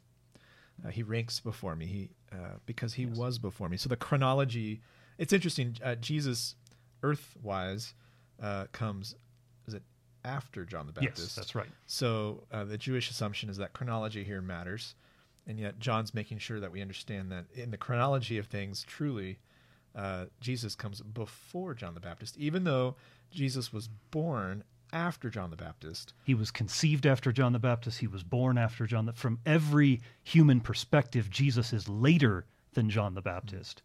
Uh, 0.82 0.88
he 0.88 1.02
ranks 1.02 1.40
before 1.40 1.76
me 1.76 1.86
he, 1.86 2.08
uh, 2.32 2.56
because 2.64 2.94
he 2.94 3.04
was 3.06 3.38
before 3.38 3.68
me. 3.68 3.76
So 3.76 3.88
the 3.88 3.96
chronology, 3.96 4.80
it's 5.18 5.32
interesting. 5.32 5.76
Uh, 5.82 5.94
Jesus, 5.96 6.54
earth-wise, 7.02 7.94
uh, 8.42 8.66
comes, 8.72 9.14
is 9.66 9.74
it 9.74 9.82
after 10.24 10.64
John 10.64 10.86
the 10.86 10.92
Baptist? 10.92 11.18
Yes, 11.18 11.34
that's 11.34 11.54
right. 11.54 11.68
So 11.86 12.44
uh, 12.50 12.64
the 12.64 12.78
Jewish 12.78 13.10
assumption 13.10 13.50
is 13.50 13.58
that 13.58 13.72
chronology 13.72 14.24
here 14.24 14.42
matters, 14.42 14.94
and 15.46 15.58
yet 15.58 15.78
John's 15.78 16.14
making 16.14 16.38
sure 16.38 16.60
that 16.60 16.72
we 16.72 16.80
understand 16.80 17.30
that 17.30 17.44
in 17.54 17.70
the 17.70 17.76
chronology 17.76 18.38
of 18.38 18.46
things, 18.46 18.84
truly, 18.86 19.38
uh, 19.94 20.24
Jesus 20.40 20.74
comes 20.74 21.00
before 21.00 21.74
John 21.74 21.94
the 21.94 22.00
Baptist, 22.00 22.36
even 22.36 22.64
though 22.64 22.96
Jesus 23.30 23.72
was 23.72 23.88
born 24.10 24.64
after 24.94 25.28
John 25.28 25.50
the 25.50 25.56
Baptist. 25.56 26.14
He 26.24 26.34
was 26.34 26.50
conceived 26.50 27.04
after 27.04 27.32
John 27.32 27.52
the 27.52 27.58
Baptist. 27.58 27.98
He 27.98 28.06
was 28.06 28.22
born 28.22 28.56
after 28.56 28.86
John. 28.86 29.04
The, 29.06 29.12
from 29.12 29.38
every 29.44 30.00
human 30.22 30.60
perspective, 30.60 31.28
Jesus 31.28 31.72
is 31.72 31.88
later 31.88 32.46
than 32.72 32.88
John 32.88 33.14
the 33.14 33.20
Baptist 33.22 33.82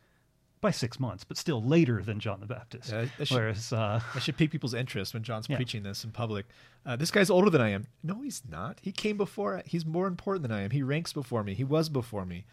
by 0.62 0.72
six 0.72 1.00
months, 1.00 1.24
but 1.24 1.38
still 1.38 1.64
later 1.64 2.02
than 2.04 2.20
John 2.20 2.40
the 2.42 2.46
Baptist. 2.46 2.92
Yeah, 2.92 3.06
that 3.18 3.28
should- 3.28 3.36
Whereas, 3.36 3.72
uh, 3.74 4.02
That 4.14 4.22
should 4.24 4.36
pique 4.38 4.52
people's 4.52 4.74
interest 4.74 5.14
when 5.14 5.24
John's 5.24 5.48
Yeah. 5.50 5.56
preaching 5.56 5.84
this 5.84 6.04
in 6.04 6.12
public. 6.12 6.46
Uh, 6.86 6.96
this 6.98 7.12
guy's 7.12 7.30
older 7.30 7.50
than 7.50 7.62
I 7.62 7.70
am. 7.70 7.88
No, 8.04 8.22
he's 8.22 8.42
not. 8.50 8.80
He 8.82 8.92
came 8.92 9.16
before. 9.18 9.62
He's 9.66 9.86
more 9.86 10.06
important 10.08 10.44
than 10.44 10.52
I 10.52 10.62
am. 10.62 10.72
He 10.72 10.84
ranks 10.84 11.14
before 11.14 11.44
me. 11.44 11.54
He 11.54 11.64
was 11.64 11.90
before 11.90 12.26
me. 12.26 12.46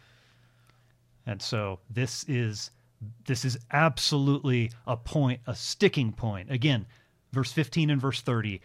and 1.25 1.41
so 1.41 1.79
this 1.89 2.23
is 2.29 2.71
This 3.25 3.45
is 3.45 3.59
absolutely 3.71 4.71
a 4.87 4.97
point, 4.97 5.41
a 5.45 5.53
sticking 5.53 6.11
point. 6.13 6.49
Again, 6.51 6.87
verse 7.31 7.51
15 7.51 7.89
and 7.89 8.01
verse 8.01 8.21
30, 8.21 8.61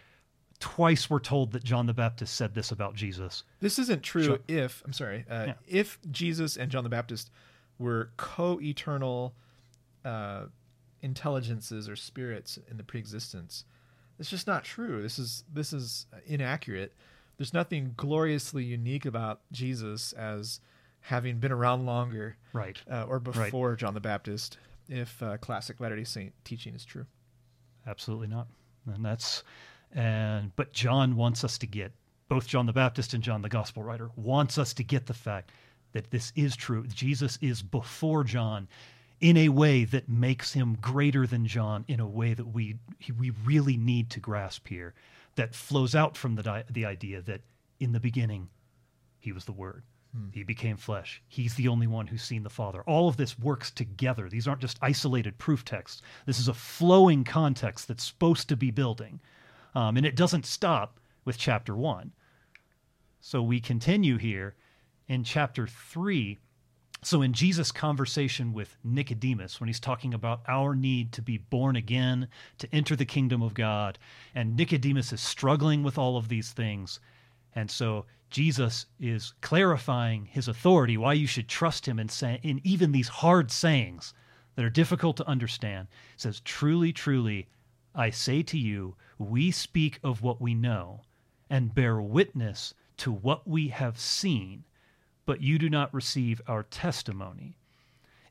twice 0.60 1.10
we're 1.10 1.18
told 1.18 1.52
that 1.52 1.64
John 1.64 1.86
the 1.86 1.94
Baptist 1.94 2.34
said 2.34 2.54
this 2.54 2.70
about 2.70 2.94
Jesus. 2.94 3.42
This 3.60 3.78
isn't 3.78 4.02
true 4.02 4.24
Sure. 4.24 4.38
if 4.48 4.82
I'm 4.84 4.92
sorry, 4.92 5.24
uh, 5.28 5.46
Yeah. 5.48 5.54
if 5.66 5.98
Jesus 6.10 6.56
and 6.56 6.70
John 6.70 6.84
the 6.84 6.90
Baptist 6.90 7.30
were 7.78 8.10
co-eternal 8.16 9.34
uh, 10.04 10.46
intelligences 11.00 11.88
or 11.88 11.96
spirits 11.96 12.58
in 12.70 12.76
the 12.76 12.84
preexistence. 12.84 13.64
It's 14.18 14.30
just 14.30 14.46
not 14.46 14.62
true. 14.64 15.02
This 15.02 15.18
is 15.18 15.42
this 15.52 15.72
is 15.72 16.06
inaccurate. 16.26 16.92
There's 17.38 17.52
nothing 17.54 17.94
gloriously 17.96 18.62
unique 18.64 19.04
about 19.04 19.40
Jesus 19.50 20.12
as 20.12 20.60
having 21.00 21.38
been 21.38 21.50
around 21.50 21.86
longer 21.86 22.36
Right. 22.52 22.80
uh, 22.88 23.04
or 23.04 23.18
before 23.18 23.74
John 23.74 23.94
the 23.94 24.00
Baptist. 24.00 24.58
If 24.88 25.20
uh, 25.22 25.38
classic 25.38 25.80
Latter 25.80 25.96
Day 25.96 26.04
Saint 26.04 26.34
teaching 26.44 26.74
is 26.74 26.84
true, 26.84 27.06
Absolutely 27.86 28.28
not. 28.28 28.48
And 28.92 29.04
that's 29.04 29.42
and 29.92 30.54
but 30.56 30.72
John 30.72 31.16
wants 31.16 31.44
us 31.44 31.58
to 31.58 31.66
get 31.66 31.92
both 32.28 32.46
John 32.46 32.66
the 32.66 32.72
Baptist 32.72 33.14
and 33.14 33.22
John 33.22 33.42
the 33.42 33.48
gospel 33.48 33.82
writer 33.82 34.10
wants 34.16 34.58
us 34.58 34.72
to 34.74 34.84
get 34.84 35.06
the 35.06 35.14
fact 35.14 35.50
that 35.92 36.10
this 36.10 36.32
is 36.34 36.56
true. 36.56 36.86
Jesus 36.86 37.38
is 37.40 37.62
before 37.62 38.24
John 38.24 38.68
in 39.20 39.36
a 39.36 39.50
way 39.50 39.84
that 39.84 40.08
makes 40.08 40.52
him 40.52 40.76
greater 40.80 41.26
than 41.26 41.46
John 41.46 41.84
in 41.88 42.00
a 42.00 42.06
way 42.06 42.34
that 42.34 42.46
we 42.46 42.76
we 43.18 43.30
really 43.44 43.76
need 43.76 44.10
to 44.10 44.20
grasp 44.20 44.68
here 44.68 44.94
that 45.36 45.54
flows 45.54 45.94
out 45.94 46.16
from 46.16 46.34
the 46.34 46.64
the 46.70 46.84
idea 46.84 47.20
that 47.22 47.42
in 47.80 47.92
the 47.92 48.00
beginning 48.00 48.48
he 49.20 49.32
was 49.32 49.44
the 49.44 49.52
word. 49.52 49.84
He 50.30 50.42
became 50.42 50.76
flesh. 50.76 51.22
He's 51.26 51.54
the 51.54 51.68
only 51.68 51.86
one 51.86 52.06
who's 52.06 52.22
seen 52.22 52.42
the 52.42 52.50
Father. 52.50 52.82
All 52.82 53.08
of 53.08 53.16
this 53.16 53.38
works 53.38 53.70
together. 53.70 54.28
These 54.28 54.46
aren't 54.46 54.60
just 54.60 54.78
isolated 54.82 55.38
proof 55.38 55.64
texts. 55.64 56.02
This 56.26 56.38
is 56.38 56.48
a 56.48 56.54
flowing 56.54 57.24
context 57.24 57.88
that's 57.88 58.04
supposed 58.04 58.48
to 58.50 58.56
be 58.56 58.70
building. 58.70 59.20
Um, 59.74 59.96
and 59.96 60.04
it 60.04 60.16
doesn't 60.16 60.44
stop 60.44 61.00
with 61.24 61.38
chapter 61.38 61.74
one. 61.74 62.12
So 63.20 63.42
we 63.42 63.58
continue 63.58 64.18
here 64.18 64.54
in 65.08 65.24
chapter 65.24 65.66
three. 65.66 66.38
So, 67.04 67.22
in 67.22 67.32
Jesus' 67.32 67.72
conversation 67.72 68.52
with 68.52 68.76
Nicodemus, 68.84 69.60
when 69.60 69.66
he's 69.66 69.80
talking 69.80 70.14
about 70.14 70.42
our 70.46 70.76
need 70.76 71.10
to 71.12 71.22
be 71.22 71.38
born 71.38 71.74
again, 71.74 72.28
to 72.58 72.72
enter 72.72 72.94
the 72.94 73.04
kingdom 73.04 73.42
of 73.42 73.54
God, 73.54 73.98
and 74.34 74.56
Nicodemus 74.56 75.12
is 75.12 75.20
struggling 75.20 75.82
with 75.82 75.98
all 75.98 76.16
of 76.16 76.28
these 76.28 76.52
things. 76.52 77.00
And 77.56 77.68
so, 77.70 78.06
Jesus 78.32 78.86
is 78.98 79.34
clarifying 79.40 80.26
his 80.26 80.48
authority, 80.48 80.96
why 80.96 81.12
you 81.12 81.26
should 81.26 81.48
trust 81.48 81.86
him 81.86 81.98
in, 81.98 82.08
say, 82.08 82.40
in 82.42 82.60
even 82.64 82.90
these 82.90 83.08
hard 83.08 83.50
sayings 83.50 84.12
that 84.56 84.64
are 84.64 84.70
difficult 84.70 85.16
to 85.18 85.28
understand. 85.28 85.86
He 86.14 86.20
says, 86.20 86.40
Truly, 86.40 86.92
truly, 86.92 87.48
I 87.94 88.10
say 88.10 88.42
to 88.42 88.58
you, 88.58 88.96
we 89.18 89.50
speak 89.50 90.00
of 90.02 90.22
what 90.22 90.40
we 90.40 90.54
know 90.54 91.02
and 91.48 91.74
bear 91.74 92.00
witness 92.02 92.74
to 92.96 93.12
what 93.12 93.46
we 93.46 93.68
have 93.68 93.98
seen 93.98 94.64
but 95.24 95.40
you 95.40 95.58
do 95.58 95.70
not 95.70 95.94
receive 95.94 96.40
our 96.46 96.62
testimony. 96.62 97.56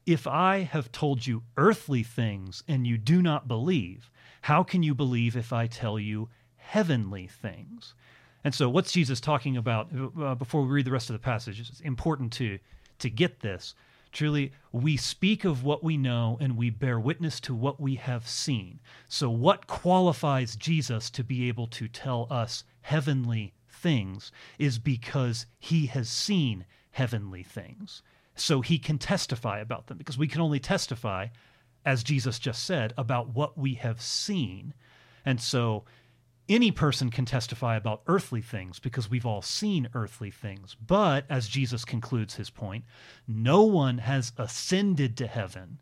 If 0.05 0.27
I 0.27 0.59
have 0.59 0.91
told 0.91 1.25
you 1.25 1.43
earthly 1.57 2.03
things 2.03 2.63
and 2.67 2.85
you 2.85 2.97
do 2.97 3.21
not 3.21 3.47
believe, 3.47 4.11
how 4.41 4.63
can 4.63 4.83
you 4.83 4.95
believe 4.95 5.37
if 5.37 5.53
I 5.53 5.67
tell 5.67 5.99
you 5.99 6.29
heavenly 6.57 7.27
things? 7.27 7.93
And 8.43 8.53
so, 8.53 8.69
what's 8.69 8.91
Jesus 8.91 9.19
talking 9.19 9.57
about? 9.57 9.89
Uh, 10.19 10.35
before 10.35 10.63
we 10.63 10.69
read 10.69 10.85
the 10.85 10.91
rest 10.91 11.09
of 11.09 11.13
the 11.13 11.19
passage, 11.19 11.59
it's 11.59 11.79
important 11.81 12.33
to 12.33 12.59
to 12.99 13.09
get 13.09 13.39
this. 13.39 13.75
Truly, 14.11 14.51
we 14.71 14.97
speak 14.97 15.45
of 15.45 15.63
what 15.63 15.83
we 15.83 15.95
know 15.95 16.37
and 16.41 16.57
we 16.57 16.69
bear 16.69 16.99
witness 16.99 17.39
to 17.41 17.55
what 17.55 17.79
we 17.79 17.95
have 17.95 18.27
seen. 18.27 18.79
So, 19.07 19.29
what 19.29 19.67
qualifies 19.67 20.55
Jesus 20.55 21.09
to 21.11 21.23
be 21.23 21.47
able 21.47 21.67
to 21.67 21.87
tell 21.87 22.27
us 22.29 22.63
heavenly 22.81 23.53
things 23.69 24.31
is 24.59 24.79
because 24.79 25.45
he 25.59 25.87
has 25.87 26.09
seen 26.09 26.65
heavenly 26.91 27.43
things. 27.43 28.01
So 28.35 28.61
he 28.61 28.77
can 28.77 28.97
testify 28.97 29.59
about 29.59 29.87
them 29.87 29.97
because 29.97 30.17
we 30.17 30.27
can 30.27 30.41
only 30.41 30.59
testify, 30.59 31.27
as 31.85 32.03
Jesus 32.03 32.39
just 32.39 32.63
said, 32.63 32.93
about 32.97 33.29
what 33.29 33.57
we 33.57 33.75
have 33.75 34.01
seen. 34.01 34.73
And 35.25 35.41
so 35.41 35.83
any 36.53 36.71
person 36.71 37.09
can 37.09 37.25
testify 37.25 37.75
about 37.75 38.01
earthly 38.07 38.41
things 38.41 38.79
because 38.79 39.09
we've 39.09 39.25
all 39.25 39.41
seen 39.41 39.89
earthly 39.93 40.31
things. 40.31 40.75
But 40.75 41.25
as 41.29 41.47
Jesus 41.47 41.85
concludes 41.85 42.35
his 42.35 42.49
point, 42.49 42.85
no 43.27 43.63
one 43.63 43.99
has 43.99 44.33
ascended 44.37 45.17
to 45.17 45.27
heaven 45.27 45.79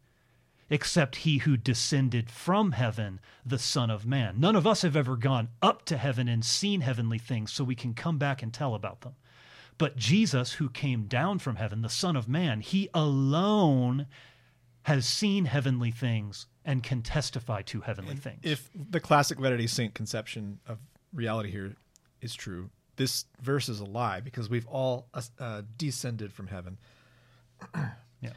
except 0.69 1.17
he 1.17 1.39
who 1.39 1.57
descended 1.57 2.29
from 2.29 2.73
heaven, 2.73 3.19
the 3.45 3.57
Son 3.57 3.89
of 3.89 4.05
Man. 4.05 4.39
None 4.39 4.55
of 4.55 4.67
us 4.67 4.83
have 4.83 4.95
ever 4.95 5.15
gone 5.15 5.49
up 5.61 5.83
to 5.85 5.97
heaven 5.97 6.27
and 6.27 6.45
seen 6.45 6.81
heavenly 6.81 7.17
things 7.17 7.51
so 7.51 7.63
we 7.63 7.75
can 7.75 7.93
come 7.93 8.17
back 8.17 8.43
and 8.43 8.53
tell 8.53 8.75
about 8.75 9.01
them. 9.01 9.15
But 9.77 9.97
Jesus, 9.97 10.53
who 10.53 10.69
came 10.69 11.05
down 11.05 11.39
from 11.39 11.55
heaven, 11.55 11.81
the 11.81 11.89
Son 11.89 12.15
of 12.15 12.27
Man, 12.27 12.61
he 12.61 12.89
alone 12.93 14.07
has 14.83 15.07
seen 15.07 15.45
heavenly 15.45 15.91
things 15.91 16.45
and 16.69 16.83
can 16.83 17.01
testify 17.01 17.63
to 17.63 17.81
heavenly 17.81 18.15
things. 18.15 18.41
if 18.43 18.69
the 18.75 18.99
classic 18.99 19.39
Latter 19.39 19.57
Day 19.57 19.65
Saint 19.65 19.95
conception 19.95 20.59
of 20.67 20.77
reality 21.11 21.49
here 21.49 21.73
is 22.21 22.35
true, 22.35 22.69
this 22.95 23.25
verse 23.41 23.69
is 23.69 23.79
a 23.79 23.85
lie 23.85 24.19
because 24.19 24.51
we've 24.51 24.67
all 24.67 25.07
uh, 25.39 25.63
descended 25.77 26.31
from 26.31 26.47
heaven. 26.47 26.77
Yeah. 28.21 28.33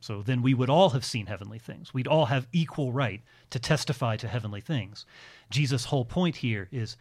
So 0.00 0.22
then 0.22 0.40
we 0.40 0.54
would 0.54 0.70
all 0.70 0.90
have 0.90 1.04
seen 1.04 1.26
heavenly 1.26 1.58
things. 1.58 1.92
We'd 1.92 2.08
all 2.08 2.24
have 2.24 2.46
equal 2.52 2.90
right 2.90 3.20
to 3.50 3.58
testify 3.58 4.16
to 4.16 4.28
heavenly 4.28 4.62
things. 4.62 5.04
Jesus' 5.50 5.84
whole 5.84 6.06
point 6.06 6.36
here 6.36 6.68
is 6.72 6.96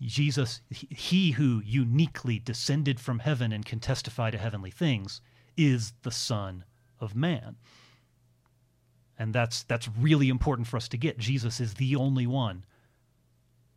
Jesus, 0.00 0.60
he 0.68 1.30
who 1.30 1.62
uniquely 1.64 2.40
descended 2.40 2.98
from 2.98 3.20
heaven 3.20 3.52
and 3.52 3.64
can 3.64 3.78
testify 3.78 4.32
to 4.32 4.38
heavenly 4.38 4.72
things, 4.72 5.20
is 5.56 5.92
the 6.02 6.10
Son 6.10 6.64
of 6.98 7.14
Man. 7.14 7.54
And 9.22 9.32
that's 9.32 9.62
that's 9.62 9.88
really 9.96 10.28
important 10.28 10.66
for 10.66 10.76
us 10.76 10.88
to 10.88 10.96
get. 10.96 11.16
Jesus 11.16 11.60
is 11.60 11.74
the 11.74 11.94
only 11.94 12.26
one 12.26 12.64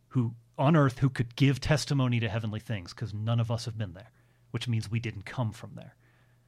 who 0.08 0.34
on 0.58 0.74
earth 0.74 0.98
who 0.98 1.08
could 1.08 1.36
give 1.36 1.60
testimony 1.60 2.18
to 2.18 2.28
heavenly 2.28 2.58
things 2.58 2.92
because 2.92 3.14
none 3.14 3.38
of 3.38 3.48
us 3.48 3.64
have 3.66 3.78
been 3.78 3.92
there, 3.92 4.10
which 4.50 4.66
means 4.66 4.90
we 4.90 4.98
didn't 4.98 5.24
come 5.24 5.52
from 5.52 5.70
there. 5.76 5.94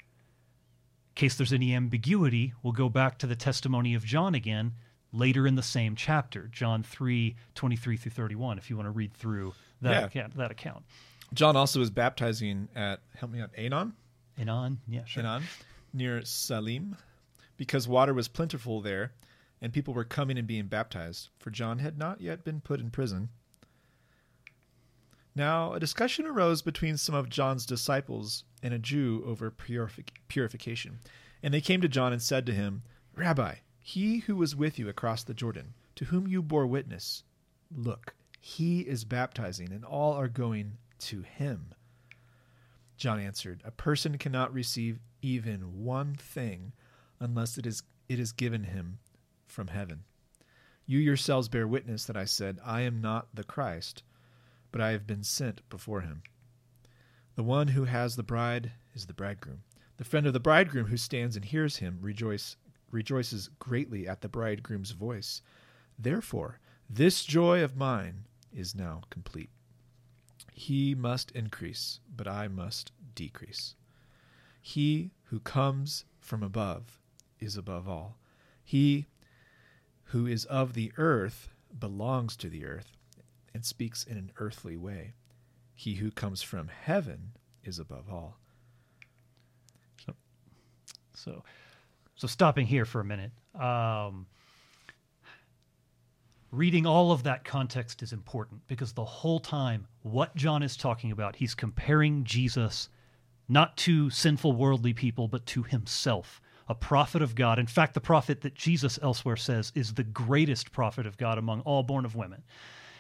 In 0.00 1.14
case 1.14 1.36
there's 1.36 1.52
any 1.52 1.72
ambiguity, 1.76 2.54
we'll 2.60 2.72
go 2.72 2.88
back 2.88 3.18
to 3.18 3.28
the 3.28 3.36
testimony 3.36 3.94
of 3.94 4.04
John 4.04 4.34
again 4.34 4.72
later 5.12 5.46
in 5.46 5.54
the 5.54 5.62
same 5.62 5.94
chapter, 5.94 6.48
John 6.50 6.82
3 6.82 7.36
23 7.54 7.96
through 7.96 8.10
31, 8.10 8.58
if 8.58 8.68
you 8.68 8.74
want 8.76 8.88
to 8.88 8.90
read 8.90 9.14
through 9.14 9.54
that, 9.80 9.92
Yeah. 9.92 10.06
account, 10.06 10.36
that 10.38 10.50
account. 10.50 10.84
John 11.32 11.54
also 11.56 11.78
was 11.78 11.90
baptizing 11.90 12.68
at 12.74 12.98
help 13.14 13.30
me 13.30 13.40
out 13.40 13.52
Aenon, 13.52 13.92
And 14.36 14.50
on, 14.50 14.80
yeah, 14.88 15.04
sure. 15.04 15.22
Aenon, 15.22 15.42
near 15.92 16.24
Salim, 16.24 16.96
because 17.58 17.86
water 17.86 18.14
was 18.14 18.28
plentiful 18.28 18.80
there, 18.80 19.12
and 19.60 19.74
people 19.74 19.92
were 19.92 20.04
coming 20.04 20.38
and 20.38 20.46
being 20.46 20.68
baptized. 20.68 21.28
For 21.38 21.50
John 21.50 21.80
had 21.80 21.98
not 21.98 22.22
yet 22.22 22.44
been 22.44 22.62
put 22.62 22.80
in 22.80 22.90
prison. 22.90 23.28
Now 25.34 25.74
a 25.74 25.80
discussion 25.80 26.24
arose 26.24 26.62
between 26.62 26.96
some 26.96 27.14
of 27.14 27.28
John's 27.28 27.66
disciples 27.66 28.44
and 28.62 28.72
a 28.72 28.78
Jew 28.78 29.22
over 29.26 29.50
purific- 29.50 30.22
purification, 30.28 31.00
and 31.42 31.52
they 31.52 31.60
came 31.60 31.82
to 31.82 31.88
John 31.88 32.12
and 32.14 32.22
said 32.22 32.46
to 32.46 32.54
him, 32.54 32.82
Rabbi, 33.14 33.56
he 33.78 34.18
who 34.18 34.36
was 34.36 34.56
with 34.56 34.78
you 34.78 34.88
across 34.88 35.22
the 35.22 35.34
Jordan, 35.34 35.74
to 35.96 36.06
whom 36.06 36.26
you 36.26 36.42
bore 36.42 36.66
witness, 36.66 37.24
look, 37.74 38.14
he 38.40 38.80
is 38.80 39.04
baptizing, 39.04 39.72
and 39.72 39.84
all 39.84 40.14
are 40.14 40.28
going 40.28 40.78
to 41.00 41.22
him. 41.22 41.74
John 42.96 43.20
answered, 43.20 43.62
A 43.64 43.70
person 43.70 44.18
cannot 44.18 44.52
receive 44.52 45.00
even 45.22 45.84
one 45.84 46.14
thing 46.14 46.72
unless 47.20 47.58
it 47.58 47.66
is 47.66 47.82
it 48.08 48.18
is 48.18 48.32
given 48.32 48.64
him 48.64 48.98
from 49.46 49.68
heaven. 49.68 50.04
You 50.86 50.98
yourselves 50.98 51.48
bear 51.48 51.68
witness 51.68 52.06
that 52.06 52.16
I 52.16 52.24
said, 52.24 52.58
I 52.64 52.80
am 52.80 53.02
not 53.02 53.28
the 53.34 53.44
Christ, 53.44 54.02
but 54.72 54.80
I 54.80 54.92
have 54.92 55.06
been 55.06 55.22
sent 55.22 55.68
before 55.68 56.00
him. 56.00 56.22
The 57.34 57.42
one 57.42 57.68
who 57.68 57.84
has 57.84 58.16
the 58.16 58.22
bride 58.22 58.72
is 58.94 59.06
the 59.06 59.12
bridegroom. 59.12 59.62
The 59.98 60.04
friend 60.04 60.26
of 60.26 60.32
the 60.32 60.40
bridegroom 60.40 60.86
who 60.86 60.96
stands 60.96 61.36
and 61.36 61.44
hears 61.44 61.76
him 61.76 61.98
rejoice, 62.00 62.56
rejoices 62.90 63.50
greatly 63.58 64.08
at 64.08 64.22
the 64.22 64.28
bridegroom's 64.28 64.92
voice. 64.92 65.42
Therefore, 65.98 66.58
this 66.88 67.24
joy 67.24 67.62
of 67.62 67.76
mine 67.76 68.24
is 68.52 68.74
now 68.74 69.02
complete. 69.10 69.50
He 70.52 70.94
must 70.94 71.30
increase, 71.32 72.00
but 72.16 72.26
I 72.26 72.48
must 72.48 72.92
decrease. 73.14 73.74
He 74.60 75.10
who 75.24 75.40
comes 75.40 76.04
from 76.18 76.42
above 76.42 76.97
is 77.40 77.56
above 77.56 77.88
all. 77.88 78.18
He 78.64 79.06
who 80.04 80.26
is 80.26 80.44
of 80.46 80.74
the 80.74 80.92
earth 80.96 81.48
belongs 81.78 82.36
to 82.36 82.48
the 82.48 82.64
earth 82.64 82.92
and 83.54 83.64
speaks 83.64 84.04
in 84.04 84.16
an 84.16 84.32
earthly 84.38 84.76
way. 84.76 85.14
He 85.74 85.94
who 85.94 86.10
comes 86.10 86.42
from 86.42 86.68
heaven 86.68 87.32
is 87.64 87.78
above 87.78 88.10
all. 88.10 88.38
So 90.04 90.14
So 91.14 91.42
so 92.18 92.26
stopping 92.26 92.66
here 92.66 92.84
for 92.84 93.00
a 93.00 93.04
minute. 93.04 93.30
Um, 93.54 94.26
reading 96.50 96.84
all 96.84 97.12
of 97.12 97.22
that 97.22 97.44
context 97.44 98.02
is 98.02 98.12
important 98.12 98.66
because 98.66 98.92
the 98.92 99.04
whole 99.04 99.38
time, 99.38 99.86
what 100.02 100.34
John 100.34 100.62
is 100.62 100.76
talking 100.76 101.12
about, 101.12 101.36
he's 101.36 101.54
comparing 101.54 102.24
Jesus 102.24 102.88
not 103.48 103.76
to 103.78 104.10
sinful 104.10 104.52
worldly 104.52 104.92
people, 104.92 105.28
but 105.28 105.46
to 105.46 105.62
himself, 105.62 106.40
a 106.68 106.74
prophet 106.74 107.22
of 107.22 107.34
God. 107.34 107.58
In 107.58 107.66
fact, 107.66 107.94
the 107.94 108.00
prophet 108.00 108.42
that 108.42 108.54
Jesus 108.54 108.98
elsewhere 109.02 109.36
says 109.36 109.72
is 109.74 109.94
the 109.94 110.04
greatest 110.04 110.70
prophet 110.72 111.06
of 111.06 111.16
God 111.16 111.38
among 111.38 111.60
all 111.62 111.82
born 111.82 112.04
of 112.04 112.14
women. 112.14 112.42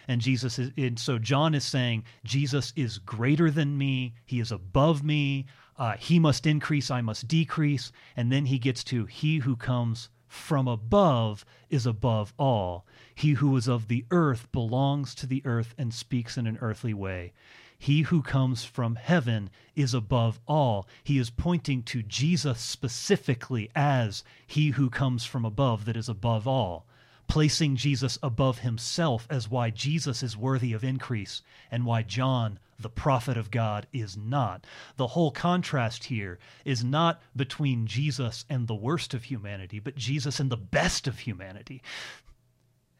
And 0.08 0.22
Jesus 0.22 0.58
is, 0.58 0.72
and 0.76 0.98
so 0.98 1.18
John 1.18 1.54
is 1.54 1.64
saying, 1.64 2.04
Jesus 2.24 2.72
is 2.74 2.98
greater 2.98 3.50
than 3.50 3.76
me. 3.76 4.14
He 4.24 4.40
is 4.40 4.50
above 4.50 5.04
me. 5.04 5.46
Uh, 5.76 5.96
he 5.98 6.18
must 6.18 6.46
increase, 6.46 6.90
I 6.90 7.02
must 7.02 7.28
decrease. 7.28 7.92
And 8.16 8.32
then 8.32 8.46
he 8.46 8.58
gets 8.58 8.82
to, 8.84 9.04
He 9.04 9.38
who 9.38 9.54
comes 9.54 10.08
from 10.26 10.66
above 10.66 11.44
is 11.68 11.86
above 11.86 12.32
all. 12.38 12.86
He 13.14 13.32
who 13.32 13.56
is 13.56 13.68
of 13.68 13.88
the 13.88 14.04
earth 14.10 14.50
belongs 14.50 15.14
to 15.16 15.26
the 15.26 15.42
earth 15.44 15.74
and 15.76 15.92
speaks 15.92 16.36
in 16.36 16.46
an 16.46 16.58
earthly 16.60 16.94
way. 16.94 17.32
He 17.78 18.02
who 18.02 18.22
comes 18.22 18.64
from 18.64 18.96
heaven 18.96 19.50
is 19.76 19.94
above 19.94 20.40
all. 20.46 20.88
He 21.04 21.18
is 21.18 21.30
pointing 21.30 21.82
to 21.84 22.02
Jesus 22.02 22.60
specifically 22.60 23.70
as 23.74 24.24
he 24.46 24.70
who 24.70 24.90
comes 24.90 25.24
from 25.24 25.44
above 25.44 25.84
that 25.84 25.96
is 25.96 26.08
above 26.08 26.46
all 26.46 26.86
placing 27.28 27.76
Jesus 27.76 28.18
above 28.22 28.60
himself 28.60 29.26
as 29.30 29.50
why 29.50 29.70
Jesus 29.70 30.22
is 30.22 30.36
worthy 30.36 30.72
of 30.72 30.82
increase 30.82 31.42
and 31.70 31.84
why 31.84 32.02
John, 32.02 32.58
the 32.80 32.88
prophet 32.88 33.36
of 33.36 33.50
God, 33.50 33.86
is 33.92 34.16
not. 34.16 34.66
The 34.96 35.08
whole 35.08 35.30
contrast 35.30 36.04
here 36.04 36.38
is 36.64 36.82
not 36.82 37.22
between 37.36 37.86
Jesus 37.86 38.44
and 38.48 38.66
the 38.66 38.74
worst 38.74 39.14
of 39.14 39.24
humanity, 39.24 39.78
but 39.78 39.94
Jesus 39.94 40.40
and 40.40 40.50
the 40.50 40.56
best 40.56 41.06
of 41.06 41.20
humanity. 41.20 41.82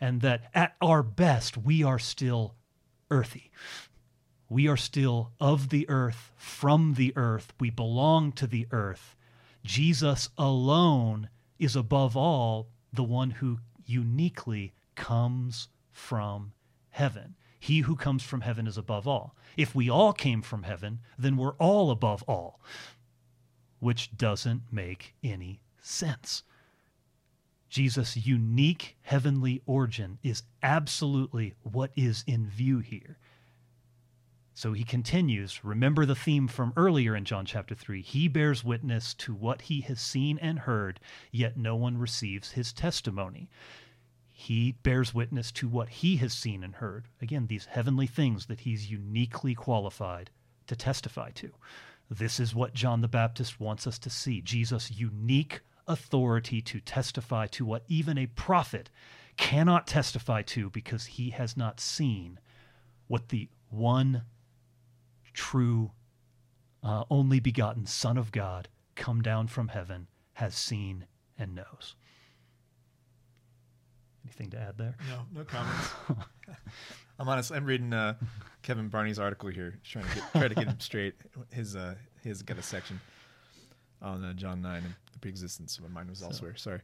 And 0.01 0.21
that 0.21 0.51
at 0.55 0.77
our 0.81 1.03
best, 1.03 1.57
we 1.57 1.83
are 1.83 1.99
still 1.99 2.55
earthy. 3.11 3.51
We 4.49 4.67
are 4.67 4.77
still 4.77 5.33
of 5.41 5.69
the 5.69 5.89
earth, 5.89 6.33
from 6.37 6.95
the 6.95 7.13
earth. 7.17 7.53
We 7.61 7.71
belong 7.71 8.33
to 8.33 8.47
the 8.47 8.67
earth. 8.71 9.15
Jesus 9.63 10.31
alone 10.39 11.29
is 11.59 11.77
above 11.77 12.17
all 12.17 12.69
the 12.93 13.05
one 13.05 13.31
who 13.31 13.59
uniquely 13.85 14.73
comes 14.95 15.69
from 15.93 16.53
heaven. 16.91 17.35
He 17.61 17.81
who 17.81 17.97
comes 17.97 18.23
from 18.23 18.41
heaven 18.43 18.67
is 18.67 18.79
above 18.79 19.07
all. 19.07 19.35
If 19.57 19.75
we 19.75 19.91
all 19.91 20.13
came 20.13 20.43
from 20.43 20.63
heaven, 20.63 21.01
then 21.19 21.37
we're 21.37 21.57
all 21.57 21.91
above 21.91 22.23
all, 22.23 22.61
which 23.81 24.17
doesn't 24.17 24.63
make 24.73 25.15
any 25.23 25.61
sense. 25.83 26.43
Jesus' 27.69 28.17
unique 28.17 28.97
heavenly 29.03 29.61
origin 29.67 30.19
is 30.23 30.45
absolutely 30.63 31.55
what 31.63 31.91
is 31.97 32.25
in 32.27 32.49
view 32.49 32.79
here. 32.79 33.19
So 34.59 34.73
he 34.73 34.83
continues, 34.83 35.65
remember 35.65 36.05
the 36.05 36.17
theme 36.17 36.49
from 36.49 36.73
earlier 36.77 37.15
in 37.15 37.25
John 37.25 37.47
chapter 37.47 37.77
3. 37.77 38.03
He 38.03 38.27
bears 38.27 38.65
witness 38.65 39.15
to 39.15 39.33
what 39.33 39.63
he 39.63 39.83
has 39.83 40.01
seen 40.01 40.37
and 40.41 40.59
heard, 40.59 40.99
yet 41.31 41.57
no 41.57 41.77
one 41.77 41.97
receives 41.97 42.51
his 42.51 42.73
testimony. 42.73 43.49
He 44.29 44.73
bears 44.73 45.15
witness 45.15 45.53
to 45.53 45.69
what 45.69 45.89
he 45.89 46.17
has 46.17 46.33
seen 46.33 46.65
and 46.65 46.75
heard. 46.75 47.07
Again, 47.23 47.47
these 47.47 47.67
heavenly 47.67 48.09
things 48.09 48.47
that 48.47 48.59
he's 48.59 48.91
uniquely 48.91 49.55
qualified 49.55 50.31
to 50.67 50.75
testify 50.75 51.31
to. 51.37 51.53
This 52.11 52.41
is 52.41 52.53
what 52.53 52.75
John 52.75 53.01
the 53.01 53.07
Baptist 53.07 53.61
wants 53.61 53.87
us 53.87 54.01
to 54.01 54.11
see 54.11 54.41
Jesus' 54.41 54.91
unique 54.91 55.61
authority 55.87 56.61
to 56.63 56.81
testify 56.81 57.47
to 57.47 57.65
what 57.65 57.85
even 57.87 58.19
a 58.19 58.27
prophet 58.27 58.91
cannot 59.37 59.87
testify 59.87 60.43
to 60.43 60.69
because 60.69 61.07
he 61.07 61.31
has 61.31 61.57
not 61.57 61.79
seen 61.79 62.41
what 63.07 63.29
the 63.29 63.49
one 63.71 64.25
true, 65.39 65.93
uh, 66.83 67.05
only 67.11 67.39
begotten 67.39 67.87
Son 67.87 68.19
of 68.19 68.33
God, 68.33 68.69
come 68.97 69.23
down 69.23 69.47
from 69.47 69.69
heaven, 69.69 70.09
has 70.33 70.53
seen 70.53 71.07
and 71.39 71.55
knows. 71.55 71.95
Anything 74.25 74.51
to 74.51 74.59
add 74.59 74.77
there? 74.77 74.97
No, 75.09 75.21
no 75.33 75.45
comments. 75.45 75.91
I'm 77.21 77.29
honest. 77.29 77.53
I'm 77.53 77.65
reading 77.65 77.93
uh, 77.93 78.15
Kevin 78.63 78.89
Barney's 78.89 79.21
article 79.21 79.49
here, 79.49 79.79
trying 79.85 80.07
to 80.07 80.15
get 80.17 80.33
try 80.33 80.49
to 80.49 80.55
get 80.57 80.67
him 80.67 80.81
straight. 80.81 81.15
His 81.53 81.77
uh, 81.77 81.95
his 82.23 82.43
got 82.43 82.59
a 82.59 82.63
section 82.63 83.01
on 84.03 84.25
uh, 84.25 84.33
John 84.33 84.61
nine 84.61 84.83
and 84.85 84.95
the 85.13 85.19
preexistence. 85.21 85.77
So 85.77 85.89
mine 85.89 86.09
was 86.09 86.21
elsewhere. 86.23 86.57
Sorry. 86.57 86.81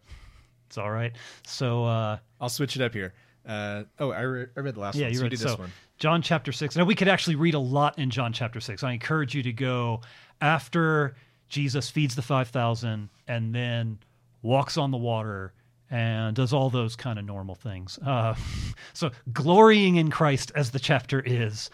It's 0.69 0.79
all 0.79 0.93
right. 0.93 1.13
So 1.45 1.85
uh, 1.85 2.19
I'll 2.41 2.49
switch 2.49 2.77
it 2.77 2.83
up 2.83 2.95
here. 2.95 3.15
Uh, 3.47 3.85
oh, 3.99 4.11
I, 4.11 4.21
re- 4.21 4.47
I 4.57 4.61
read 4.61 4.75
the 4.75 4.81
last 4.81 4.97
yeah, 4.97 5.07
one. 5.07 5.13
you 5.13 5.19
so 5.19 5.25
read 5.25 5.39
so 5.39 5.49
this 5.49 5.59
one. 5.59 5.73
John 5.99 6.23
chapter 6.23 6.53
six. 6.53 6.77
Now 6.77 6.85
we 6.85 6.95
could 6.95 7.09
actually 7.09 7.37
read 7.37 7.55
a 7.55 7.59
lot 7.59 7.99
in 7.99 8.11
John 8.11 8.33
chapter 8.33 8.61
six. 8.61 8.83
I 8.83 8.93
encourage 8.93 9.35
you 9.35 9.43
to 9.43 9.53
go 9.53 10.01
after 10.41 11.15
Jesus 11.49 11.91
feeds 11.91 12.15
the 12.15 12.23
five 12.23 12.49
thousand 12.49 13.11
and 13.29 13.55
then 13.55 13.99
walks 14.43 14.77
on 14.77 14.91
the 14.91 14.97
water 14.97 15.53
and 15.91 16.35
does 16.35 16.53
all 16.53 16.71
those 16.71 16.97
kind 16.97 17.19
of 17.19 17.25
normal 17.25 17.55
things. 17.55 17.99
Uh, 18.05 18.35
so 18.93 19.11
glorying 19.33 19.97
in 19.97 20.11
Christ 20.11 20.51
as 20.55 20.71
the 20.71 20.79
chapter 20.79 21.21
is, 21.21 21.71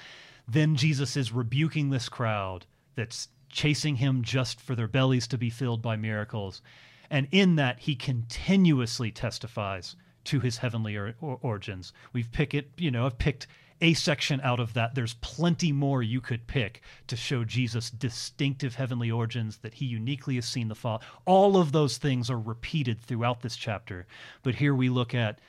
then 0.48 0.76
Jesus 0.76 1.16
is 1.16 1.32
rebuking 1.32 1.90
this 1.90 2.08
crowd 2.08 2.66
that's 2.96 3.28
chasing 3.48 3.96
him 3.96 4.22
just 4.22 4.60
for 4.60 4.74
their 4.74 4.88
bellies 4.88 5.26
to 5.28 5.38
be 5.38 5.50
filled 5.50 5.82
by 5.82 5.96
miracles. 5.96 6.62
And 7.10 7.26
in 7.32 7.56
that, 7.56 7.80
he 7.80 7.96
continuously 7.96 9.10
testifies 9.10 9.96
to 10.24 10.40
his 10.40 10.58
heavenly 10.58 10.96
or, 10.96 11.14
or, 11.20 11.38
origins. 11.42 11.92
We've 12.12 12.30
picked 12.30 12.54
it, 12.54 12.70
you 12.76 12.90
know, 12.90 13.06
I've 13.06 13.18
picked 13.18 13.46
a 13.80 13.94
section 13.94 14.40
out 14.42 14.60
of 14.60 14.74
that. 14.74 14.94
There's 14.94 15.14
plenty 15.14 15.72
more 15.72 16.02
you 16.02 16.20
could 16.20 16.46
pick 16.46 16.82
to 17.06 17.16
show 17.16 17.44
Jesus' 17.44 17.90
distinctive 17.90 18.74
heavenly 18.74 19.10
origins, 19.10 19.58
that 19.58 19.74
he 19.74 19.86
uniquely 19.86 20.34
has 20.34 20.44
seen 20.44 20.68
the 20.68 20.74
Father. 20.74 21.04
All 21.24 21.56
of 21.56 21.72
those 21.72 21.96
things 21.96 22.30
are 22.30 22.38
repeated 22.38 23.00
throughout 23.00 23.40
this 23.40 23.56
chapter. 23.56 24.06
But 24.42 24.56
here 24.56 24.74
we 24.74 24.90
look 24.90 25.14
at 25.14 25.40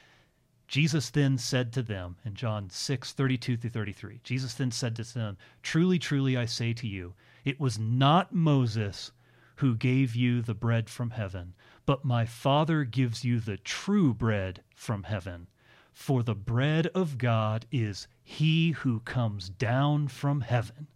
Jesus 0.71 1.10
then 1.10 1.38
said 1.38 1.73
to 1.73 1.81
them 1.81 2.15
in 2.23 2.34
John 2.34 2.69
6, 2.69 3.12
32 3.12 3.57
through 3.57 3.69
33, 3.71 4.21
Jesus 4.23 4.53
then 4.53 4.71
said 4.71 4.95
to 4.95 5.13
them, 5.13 5.38
Truly, 5.62 5.99
truly, 5.99 6.38
I 6.38 6.45
say 6.45 6.71
to 6.71 6.88
you, 6.88 7.13
it 7.43 7.60
was 7.60 7.77
not 7.77 8.34
Moses 8.34 9.12
who 9.55 9.75
gave 9.75 10.15
you 10.15 10.41
the 10.41 10.53
bread 10.53 10.89
from 10.89 11.10
heaven, 11.10 11.53
but 11.86 12.06
my 12.06 12.26
Father 12.26 12.84
gives 12.84 13.24
you 13.24 13.39
the 13.39 13.58
true 13.58 14.13
bread 14.13 14.63
from 14.76 15.04
heaven. 15.04 15.48
For 15.94 16.24
the 16.24 16.36
bread 16.36 16.88
of 16.88 17.17
God 17.17 17.65
is 17.72 18.08
he 18.24 18.72
who 18.72 19.02
comes 19.02 19.50
down 19.50 20.08
from 20.08 20.41
heaven 20.41 20.88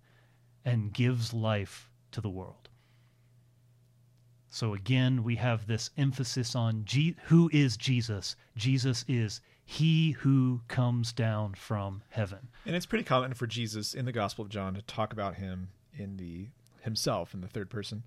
and 0.64 0.94
gives 0.94 1.34
life 1.34 1.90
to 2.12 2.22
the 2.22 2.30
world. 2.30 2.70
So 4.50 4.74
again, 4.74 5.24
we 5.24 5.36
have 5.36 5.68
this 5.68 5.90
emphasis 5.98 6.56
on 6.56 6.86
G- 6.86 7.18
who 7.26 7.50
is 7.52 7.76
Jesus. 7.76 8.38
Jesus 8.56 9.04
is 9.08 9.42
he 9.66 10.12
who 10.12 10.62
comes 10.70 11.12
down 11.12 11.56
from 11.56 12.04
heaven. 12.10 12.48
And 12.66 12.76
it's 12.76 12.86
pretty 12.86 13.04
common 13.04 13.34
for 13.34 13.48
Jesus 13.48 13.94
in 13.94 14.06
the 14.06 14.14
Gospel 14.14 14.46
of 14.46 14.50
John 14.50 14.74
to 14.76 14.82
talk 14.84 15.12
about 15.12 15.36
him 15.36 15.70
in 15.98 16.18
the 16.18 16.48
himself 16.82 17.34
in 17.34 17.42
the 17.42 17.48
third 17.48 17.70
person. 17.70 18.04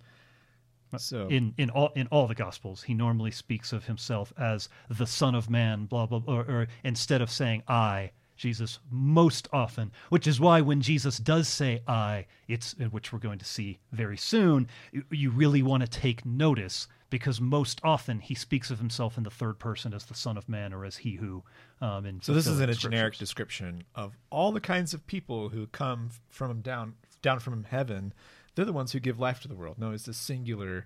So 0.97 1.29
in 1.29 1.55
in 1.59 1.71
all 1.71 1.93
in 1.95 2.07
all 2.09 2.27
the 2.27 2.35
gospels, 2.35 2.83
he 2.83 2.95
normally 2.95 3.31
speaks 3.31 3.73
of 3.73 3.85
himself 3.85 4.33
as 4.39 4.69
the 4.89 5.07
Son 5.07 5.35
of 5.35 5.51
Man, 5.51 5.85
blah 5.85 6.07
blah, 6.07 6.21
blah 6.21 6.35
or, 6.35 6.41
or 6.43 6.69
instead 6.83 7.21
of 7.21 7.31
saying 7.31 7.63
I, 7.69 8.13
Jesus 8.37 8.79
most 8.91 9.49
often, 9.53 9.93
which 10.09 10.27
is 10.27 10.41
why 10.41 10.61
when 10.61 10.81
Jesus 10.81 11.19
does 11.19 11.49
say 11.49 11.83
I, 11.87 12.27
it's 12.47 12.75
which 12.91 13.13
we're 13.13 13.19
going 13.19 13.39
to 13.39 13.45
see 13.45 13.81
very 13.93 14.17
soon, 14.17 14.69
you, 14.93 15.05
you 15.11 15.31
really 15.31 15.63
want 15.63 15.83
to 15.83 15.89
take 15.89 16.25
notice 16.25 16.87
because 17.11 17.41
most 17.41 17.81
often 17.83 18.21
he 18.21 18.35
speaks 18.35 18.71
of 18.71 18.79
himself 18.79 19.17
in 19.17 19.25
the 19.25 19.31
third 19.31 19.59
person 19.59 19.95
as 19.95 20.05
the 20.05 20.15
Son 20.15 20.37
of 20.37 20.49
Man 20.49 20.73
or 20.73 20.85
as 20.85 20.99
He 20.99 21.17
who. 21.17 21.43
Um, 21.81 22.07
in 22.07 22.21
so 22.23 22.33
this 22.35 22.47
isn't 22.47 22.71
a 22.71 22.75
generic 22.75 23.17
description 23.17 23.85
of 23.95 24.17
all 24.31 24.53
the 24.53 24.61
kinds 24.61 24.95
of 24.95 25.07
people 25.07 25.49
who 25.49 25.67
come 25.69 26.11
from 26.29 26.61
down 26.61 26.95
down 27.23 27.41
from 27.41 27.65
heaven. 27.65 28.13
They're 28.59 28.65
the 28.65 28.73
ones 28.73 28.91
who 28.91 28.99
give 28.99 29.21
life 29.21 29.39
to 29.43 29.49
the 29.49 29.55
world. 29.55 29.79
No, 29.79 29.93
it's 29.93 30.09
a 30.09 30.13
singular. 30.13 30.85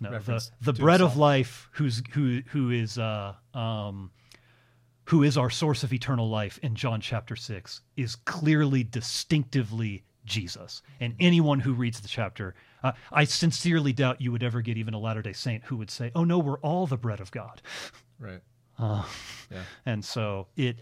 No, 0.00 0.10
reference 0.10 0.50
the 0.60 0.72
to 0.72 0.82
bread 0.82 1.00
of 1.00 1.16
life, 1.16 1.68
who's 1.70 2.02
who 2.10 2.42
who 2.48 2.72
is 2.72 2.98
uh, 2.98 3.34
um, 3.54 4.10
who 5.04 5.22
is 5.22 5.38
our 5.38 5.48
source 5.48 5.84
of 5.84 5.92
eternal 5.92 6.28
life 6.28 6.58
in 6.64 6.74
John 6.74 7.00
chapter 7.00 7.36
six, 7.36 7.82
is 7.96 8.16
clearly 8.16 8.82
distinctively 8.82 10.02
Jesus. 10.24 10.82
And 10.98 11.14
anyone 11.20 11.60
who 11.60 11.72
reads 11.72 12.00
the 12.00 12.08
chapter, 12.08 12.56
uh, 12.82 12.90
I 13.12 13.22
sincerely 13.22 13.92
doubt 13.92 14.20
you 14.20 14.32
would 14.32 14.42
ever 14.42 14.60
get 14.60 14.76
even 14.76 14.92
a 14.92 14.98
Latter 14.98 15.22
Day 15.22 15.34
Saint 15.34 15.62
who 15.62 15.76
would 15.76 15.92
say, 15.92 16.10
"Oh 16.16 16.24
no, 16.24 16.40
we're 16.40 16.58
all 16.62 16.88
the 16.88 16.98
bread 16.98 17.20
of 17.20 17.30
God." 17.30 17.62
Right. 18.18 18.40
Uh, 18.76 19.04
Yeah. 19.52 19.62
and 19.86 20.04
so 20.04 20.48
it 20.56 20.80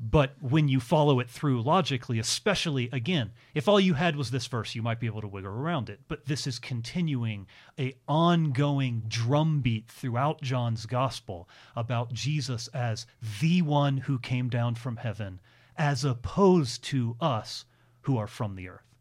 But 0.00 0.34
when 0.40 0.68
you 0.68 0.80
follow 0.80 1.20
it 1.20 1.30
through 1.30 1.62
logically, 1.62 2.18
especially 2.18 2.88
again, 2.92 3.32
if 3.54 3.68
all 3.68 3.78
you 3.78 3.94
had 3.94 4.16
was 4.16 4.30
this 4.30 4.46
verse, 4.46 4.74
you 4.74 4.82
might 4.82 5.00
be 5.00 5.06
able 5.06 5.20
to 5.20 5.28
wiggle 5.28 5.50
around 5.50 5.88
it. 5.88 6.00
But 6.08 6.26
this 6.26 6.46
is 6.46 6.58
continuing 6.58 7.46
a 7.78 7.94
ongoing 8.08 9.04
drumbeat 9.06 9.88
throughout 9.88 10.42
John's 10.42 10.86
gospel 10.86 11.48
about 11.76 12.12
Jesus 12.12 12.66
as 12.68 13.06
the 13.40 13.62
one 13.62 13.98
who 13.98 14.18
came 14.18 14.48
down 14.48 14.74
from 14.74 14.96
heaven, 14.96 15.40
as 15.76 16.04
opposed 16.04 16.82
to 16.84 17.16
us 17.20 17.64
who 18.02 18.18
are 18.18 18.26
from 18.26 18.56
the 18.56 18.68
earth. 18.68 18.93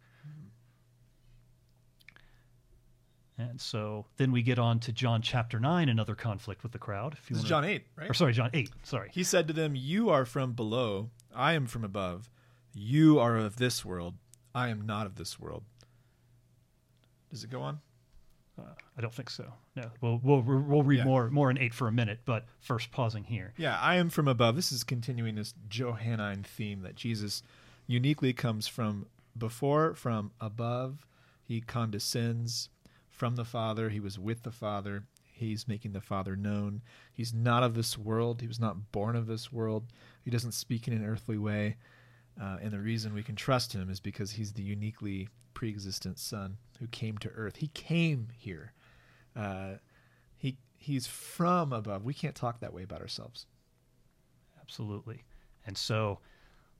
And 3.49 3.59
so 3.61 4.05
then 4.17 4.31
we 4.31 4.41
get 4.41 4.57
on 4.59 4.79
to 4.81 4.91
John 4.91 5.21
chapter 5.21 5.59
9, 5.59 5.89
another 5.89 6.15
conflict 6.15 6.63
with 6.63 6.71
the 6.71 6.79
crowd. 6.79 7.13
If 7.21 7.29
you 7.29 7.35
This 7.35 7.43
is 7.43 7.49
John 7.49 7.65
8, 7.65 7.83
right? 7.95 8.09
Or 8.09 8.13
sorry, 8.13 8.33
John 8.33 8.49
8. 8.53 8.69
Sorry. 8.83 9.09
He 9.13 9.23
said 9.23 9.47
to 9.47 9.53
them, 9.53 9.75
You 9.75 10.09
are 10.09 10.25
from 10.25 10.53
below, 10.53 11.09
I 11.35 11.53
am 11.53 11.67
from 11.67 11.83
above. 11.83 12.29
You 12.73 13.19
are 13.19 13.37
of 13.37 13.57
this 13.57 13.83
world, 13.85 14.15
I 14.55 14.69
am 14.69 14.85
not 14.85 15.05
of 15.05 15.15
this 15.15 15.39
world. 15.39 15.63
Does 17.29 17.43
it 17.43 17.49
go 17.49 17.61
on? 17.61 17.79
Uh, 18.59 18.63
I 18.97 19.01
don't 19.01 19.13
think 19.13 19.29
so. 19.31 19.51
No. 19.75 19.89
We'll, 20.01 20.19
we'll, 20.23 20.41
we'll 20.41 20.83
read 20.83 20.99
Yeah. 20.99 21.05
more, 21.05 21.29
more 21.31 21.49
in 21.49 21.57
8 21.57 21.73
for 21.73 21.87
a 21.87 21.91
minute, 21.91 22.19
but 22.25 22.45
first 22.59 22.91
pausing 22.91 23.23
here. 23.23 23.53
Yeah, 23.57 23.77
I 23.79 23.95
am 23.95 24.09
from 24.09 24.27
above. 24.27 24.55
This 24.55 24.71
is 24.71 24.83
continuing 24.83 25.35
this 25.35 25.55
Johannine 25.67 26.43
theme 26.43 26.81
that 26.83 26.95
Jesus 26.95 27.41
uniquely 27.87 28.31
comes 28.33 28.67
from 28.67 29.07
before, 29.35 29.95
from 29.95 30.31
above. 30.39 31.05
He 31.41 31.61
condescends 31.61 32.69
from 33.13 33.35
the 33.35 33.45
Father. 33.45 33.89
He 33.89 33.99
was 33.99 34.19
with 34.19 34.43
the 34.43 34.51
Father. 34.51 35.05
He's 35.31 35.67
making 35.67 35.93
the 35.93 36.01
Father 36.01 36.35
known. 36.35 36.81
He's 37.13 37.33
not 37.33 37.63
of 37.63 37.75
this 37.75 37.97
world. 37.97 38.41
He 38.41 38.47
was 38.47 38.59
not 38.59 38.91
born 38.91 39.15
of 39.15 39.27
this 39.27 39.51
world. 39.51 39.85
He 40.23 40.31
doesn't 40.31 40.53
speak 40.53 40.87
in 40.87 40.93
an 40.93 41.05
earthly 41.05 41.37
way. 41.37 41.77
Uh, 42.41 42.57
and 42.61 42.71
the 42.71 42.79
reason 42.79 43.13
we 43.13 43.23
can 43.23 43.35
trust 43.35 43.73
him 43.73 43.89
is 43.89 43.99
because 43.99 44.31
he's 44.31 44.53
the 44.53 44.63
uniquely 44.63 45.29
pre 45.53 45.69
existent 45.69 46.19
Son 46.19 46.57
who 46.79 46.87
came 46.87 47.17
to 47.19 47.29
earth. 47.29 47.57
He 47.57 47.67
came 47.67 48.29
here. 48.35 48.73
Uh, 49.35 49.73
he 50.37 50.57
He's 50.77 51.07
from 51.07 51.71
above. 51.71 52.03
We 52.03 52.13
can't 52.13 52.35
talk 52.35 52.59
that 52.59 52.73
way 52.73 52.83
about 52.83 53.01
ourselves. 53.01 53.45
Absolutely. 54.61 55.23
And 55.65 55.77
so, 55.77 56.19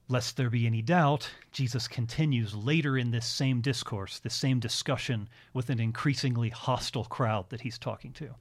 lest 0.08 0.36
there 0.36 0.50
be 0.50 0.66
any 0.66 0.82
doubt, 0.82 1.30
Jesus 1.50 1.88
continues 1.88 2.54
later 2.54 2.98
in 2.98 3.10
this 3.10 3.26
same 3.26 3.60
discourse, 3.60 4.18
this 4.18 4.34
same 4.34 4.60
discussion 4.60 5.28
with 5.52 5.70
an 5.70 5.80
increasingly 5.80 6.50
hostile 6.50 7.04
crowd 7.04 7.48
that 7.50 7.62
he's 7.62 7.78
talking 7.78 8.12
to. 8.12 8.34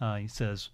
Uh, 0.00 0.16
he 0.16 0.28
says, 0.28 0.70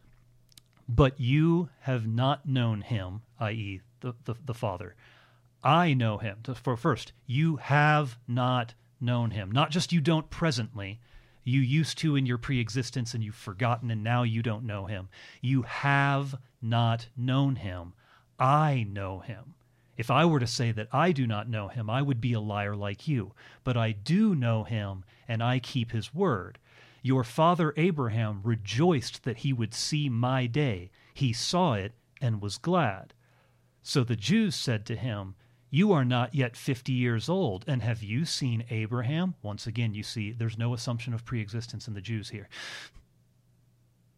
But 0.88 1.18
you 1.18 1.68
have 1.80 2.06
not 2.06 2.46
known 2.46 2.82
him, 2.82 3.22
i.e., 3.40 3.80
the, 4.00 4.14
the, 4.24 4.34
the 4.44 4.54
Father. 4.54 4.94
I 5.62 5.94
know 5.94 6.18
him. 6.18 6.38
For 6.54 6.76
first, 6.76 7.12
you 7.26 7.56
have 7.56 8.18
not 8.26 8.74
known 9.00 9.32
him. 9.32 9.50
Not 9.50 9.70
just 9.70 9.92
you 9.92 10.00
don't 10.00 10.30
presently, 10.30 11.00
you 11.44 11.60
used 11.60 11.98
to 11.98 12.16
in 12.16 12.26
your 12.26 12.38
pre 12.38 12.60
existence 12.60 13.14
and 13.14 13.22
you've 13.22 13.34
forgotten, 13.34 13.90
and 13.90 14.04
now 14.04 14.22
you 14.22 14.42
don't 14.42 14.64
know 14.64 14.86
him. 14.86 15.08
You 15.40 15.62
have 15.62 16.36
not 16.62 17.08
known 17.16 17.56
him. 17.56 17.94
I 18.38 18.86
know 18.88 19.20
him. 19.20 19.54
If 20.00 20.10
I 20.10 20.24
were 20.24 20.40
to 20.40 20.46
say 20.46 20.72
that 20.72 20.88
I 20.94 21.12
do 21.12 21.26
not 21.26 21.50
know 21.50 21.68
him, 21.68 21.90
I 21.90 22.00
would 22.00 22.22
be 22.22 22.32
a 22.32 22.40
liar 22.40 22.74
like 22.74 23.06
you. 23.06 23.34
But 23.64 23.76
I 23.76 23.92
do 23.92 24.34
know 24.34 24.64
him, 24.64 25.04
and 25.28 25.42
I 25.42 25.58
keep 25.58 25.92
his 25.92 26.14
word. 26.14 26.58
Your 27.02 27.22
father 27.22 27.74
Abraham 27.76 28.40
rejoiced 28.42 29.24
that 29.24 29.36
he 29.36 29.52
would 29.52 29.74
see 29.74 30.08
my 30.08 30.46
day. 30.46 30.90
He 31.12 31.34
saw 31.34 31.74
it 31.74 31.92
and 32.18 32.40
was 32.40 32.56
glad. 32.56 33.12
So 33.82 34.02
the 34.02 34.16
Jews 34.16 34.54
said 34.54 34.86
to 34.86 34.96
him, 34.96 35.34
You 35.68 35.92
are 35.92 36.06
not 36.06 36.34
yet 36.34 36.56
fifty 36.56 36.92
years 36.92 37.28
old, 37.28 37.66
and 37.66 37.82
have 37.82 38.02
you 38.02 38.24
seen 38.24 38.64
Abraham? 38.70 39.34
Once 39.42 39.66
again, 39.66 39.92
you 39.92 40.02
see, 40.02 40.32
there's 40.32 40.56
no 40.56 40.72
assumption 40.72 41.12
of 41.12 41.26
preexistence 41.26 41.88
in 41.88 41.92
the 41.92 42.00
Jews 42.00 42.30
here. 42.30 42.48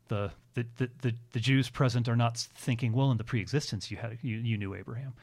The, 0.06 0.30
the, 0.54 0.64
the, 0.76 0.90
the, 1.00 1.14
the 1.32 1.40
Jews 1.40 1.70
present 1.70 2.08
are 2.08 2.14
not 2.14 2.36
thinking, 2.36 2.92
well, 2.92 3.10
in 3.10 3.16
the 3.16 3.24
preexistence 3.24 3.90
you 3.90 3.96
had 3.96 4.18
you, 4.22 4.36
you 4.36 4.56
knew 4.56 4.76
Abraham. 4.76 5.14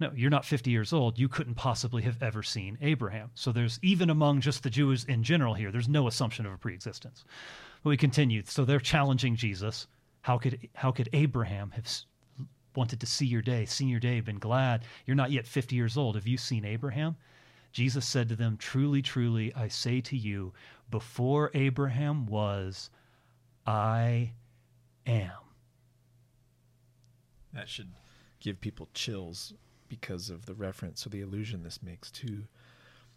No, 0.00 0.12
you're 0.14 0.30
not 0.30 0.44
50 0.44 0.70
years 0.70 0.92
old. 0.92 1.18
You 1.18 1.28
couldn't 1.28 1.54
possibly 1.54 2.02
have 2.02 2.22
ever 2.22 2.42
seen 2.42 2.78
Abraham. 2.80 3.30
So 3.34 3.50
there's 3.50 3.80
even 3.82 4.10
among 4.10 4.40
just 4.40 4.62
the 4.62 4.70
Jews 4.70 5.04
in 5.04 5.24
general 5.24 5.54
here, 5.54 5.72
there's 5.72 5.88
no 5.88 6.06
assumption 6.06 6.46
of 6.46 6.52
a 6.52 6.58
preexistence. 6.58 7.24
But 7.82 7.90
we 7.90 7.96
continue. 7.96 8.42
So 8.44 8.64
they're 8.64 8.78
challenging 8.78 9.34
Jesus. 9.34 9.88
How 10.20 10.38
could 10.38 10.68
how 10.74 10.92
could 10.92 11.08
Abraham 11.12 11.72
have 11.72 11.88
wanted 12.76 13.00
to 13.00 13.06
see 13.06 13.26
your 13.26 13.42
day, 13.42 13.64
seen 13.64 13.88
your 13.88 13.98
day, 13.98 14.20
been 14.20 14.38
glad? 14.38 14.84
You're 15.04 15.16
not 15.16 15.32
yet 15.32 15.46
50 15.46 15.74
years 15.74 15.96
old. 15.96 16.14
Have 16.14 16.28
you 16.28 16.36
seen 16.36 16.64
Abraham? 16.64 17.16
Jesus 17.72 18.06
said 18.06 18.28
to 18.28 18.36
them, 18.36 18.56
Truly, 18.56 19.02
truly, 19.02 19.52
I 19.54 19.68
say 19.68 20.00
to 20.02 20.16
you, 20.16 20.52
before 20.90 21.50
Abraham 21.54 22.26
was, 22.26 22.90
I 23.66 24.32
am. 25.06 25.32
That 27.52 27.68
should 27.68 27.90
give 28.40 28.60
people 28.60 28.88
chills 28.94 29.52
because 29.88 30.30
of 30.30 30.46
the 30.46 30.54
reference 30.54 31.06
or 31.06 31.10
the 31.10 31.22
allusion 31.22 31.62
this 31.62 31.82
makes 31.82 32.10
to 32.12 32.44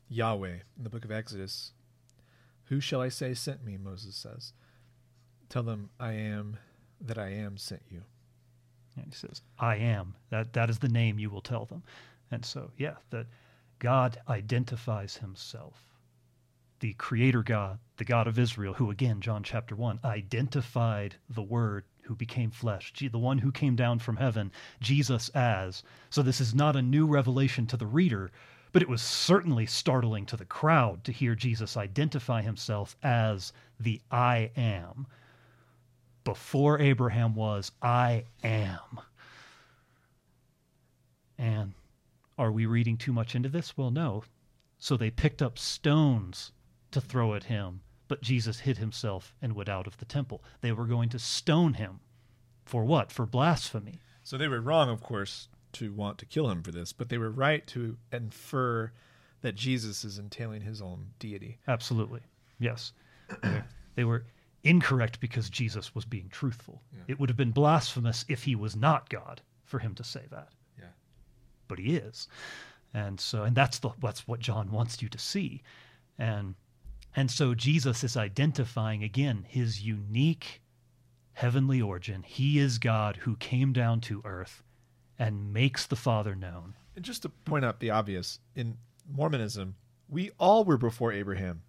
Yahweh 0.10 0.60
in 0.78 0.84
the 0.84 0.90
book 0.90 1.06
of 1.06 1.12
Exodus. 1.12 1.72
Who 2.66 2.80
shall 2.80 3.02
I 3.02 3.10
say 3.10 3.34
sent 3.34 3.64
me? 3.66 3.78
Moses 3.78 4.16
says. 4.16 4.54
Tell 5.50 5.64
them 5.64 5.90
I 6.00 6.14
am 6.14 6.58
that 7.02 7.18
I 7.18 7.30
am 7.30 7.58
sent 7.58 7.82
you. 7.90 8.04
And 8.96 9.06
he 9.06 9.12
says, 9.12 9.42
I 9.60 9.78
am. 9.78 10.16
That 10.30 10.54
that 10.54 10.70
is 10.70 10.80
the 10.80 10.90
name 10.90 11.20
you 11.20 11.30
will 11.30 11.42
tell 11.42 11.66
them. 11.66 11.84
And 12.30 12.46
so, 12.46 12.72
yeah, 12.78 12.96
that 13.10 13.28
God 13.80 14.18
identifies 14.30 15.18
himself. 15.18 15.84
The 16.80 16.94
creator 16.94 17.44
God, 17.44 17.80
the 17.98 18.06
God 18.06 18.28
of 18.28 18.40
Israel, 18.40 18.74
who 18.74 18.90
again, 18.90 19.22
John 19.22 19.44
chapter 19.44 19.76
1, 19.76 20.00
identified 20.04 21.16
the 21.30 21.44
word 21.44 21.86
who 22.04 22.16
became 22.16 22.52
flesh, 22.52 22.94
the 23.00 23.18
one 23.18 23.40
who 23.40 23.52
came 23.52 23.76
down 23.76 24.00
from 24.00 24.18
heaven, 24.18 24.52
Jesus 24.80 25.30
as. 25.30 25.84
So 26.10 26.22
this 26.22 26.42
is 26.42 26.54
not 26.54 26.76
a 26.76 26.82
new 26.82 27.08
revelation 27.08 27.68
to 27.68 27.78
the 27.78 27.86
reader, 27.86 28.32
but 28.72 28.82
it 28.82 28.90
was 28.90 29.02
certainly 29.02 29.66
startling 29.66 30.26
to 30.28 30.38
the 30.38 30.46
crowd 30.46 31.04
to 31.04 31.12
hear 31.12 31.36
Jesus 31.36 31.78
identify 31.78 32.42
himself 32.42 32.96
as 33.04 33.54
the 33.80 34.02
I 34.12 34.52
am 34.56 35.08
before 36.24 36.80
Abraham 36.80 37.34
was, 37.36 37.72
I 37.82 38.26
am. 38.44 39.00
And 41.38 41.74
are 42.38 42.52
we 42.52 42.66
reading 42.66 42.98
too 42.98 43.14
much 43.14 43.36
into 43.36 43.50
this? 43.50 43.76
Well, 43.76 43.92
no. 43.92 44.24
So 44.78 44.98
they 44.98 45.10
picked 45.10 45.42
up 45.42 45.58
stones 45.58 46.52
to 46.92 47.02
throw 47.02 47.34
at 47.34 47.46
him, 47.46 47.82
but 48.12 48.20
Jesus 48.22 48.60
hid 48.60 48.78
himself 48.78 49.34
and 49.42 49.54
went 49.54 49.70
out 49.70 49.88
of 49.88 49.96
the 49.96 50.04
temple. 50.04 50.44
They 50.60 50.74
were 50.74 50.84
going 50.84 51.08
to 51.12 51.18
stone 51.18 51.76
him. 51.76 52.02
For 52.66 52.84
what? 52.84 53.10
For 53.10 53.26
blasphemy. 53.26 54.02
So 54.22 54.38
they 54.38 54.50
were 54.50 54.60
wrong, 54.60 54.90
of 54.90 55.02
course, 55.02 55.48
to 55.72 55.94
want 55.94 56.18
to 56.18 56.26
kill 56.26 56.50
him 56.50 56.62
for 56.62 56.74
this, 56.74 56.92
but 56.92 57.08
they 57.08 57.18
were 57.18 57.32
right 57.32 57.66
to 57.68 57.96
infer 58.12 58.92
that 59.40 59.56
Jesus 59.56 60.04
is 60.04 60.20
entailing 60.20 60.60
his 60.60 60.82
own 60.82 61.12
deity. 61.20 61.60
Absolutely. 61.70 62.20
Yes. 62.60 62.92
They- 63.96 64.04
were 64.04 64.26
incorrect 64.66 65.22
because 65.22 65.50
Jesus 65.50 65.96
was 65.96 66.04
being 66.04 66.28
truthful. 66.28 66.82
Yeah. 66.92 67.04
It 67.08 67.18
would 67.18 67.30
have 67.30 67.38
been 67.38 67.52
blasphemous 67.52 68.26
if 68.28 68.44
he 68.44 68.56
was 68.56 68.76
not 68.76 69.10
God 69.10 69.40
for 69.64 69.80
him 69.80 69.96
to 69.96 70.04
say 70.04 70.24
that. 70.32 70.50
Yeah. 70.78 70.90
but 71.70 71.80
he 71.80 71.96
is 71.96 72.28
and 72.94 73.22
so 73.22 73.44
and 73.44 73.56
that's 73.56 73.80
the 73.80 73.90
that's 74.02 74.28
what 74.28 74.42
john 74.42 74.70
wants 74.70 75.02
you 75.02 75.08
to 75.08 75.18
see 75.18 75.64
and 76.20 76.56
and 77.16 77.30
so 77.32 77.54
jesus 77.54 78.04
is 78.04 78.16
identifying 78.18 79.04
again 79.04 79.46
his 79.48 79.82
unique 79.82 80.62
heavenly 81.34 81.82
origin 81.82 82.24
he 82.24 82.60
is 82.60 82.78
god 82.78 83.18
who 83.18 83.36
came 83.38 83.74
down 83.74 84.00
to 84.00 84.22
earth 84.26 84.64
and 85.18 85.54
makes 85.54 85.86
the 85.86 85.96
father 85.96 86.36
known 86.36 86.74
And 86.96 87.06
just 87.06 87.22
to 87.22 87.30
point 87.30 87.64
out 87.64 87.80
the 87.80 87.90
obvious, 87.90 88.40
in 88.56 88.78
Mormonism, 89.10 89.76
we 90.10 90.32
all 90.38 90.64
were 90.66 90.78
before 90.78 91.14
Abraham. 91.14 91.62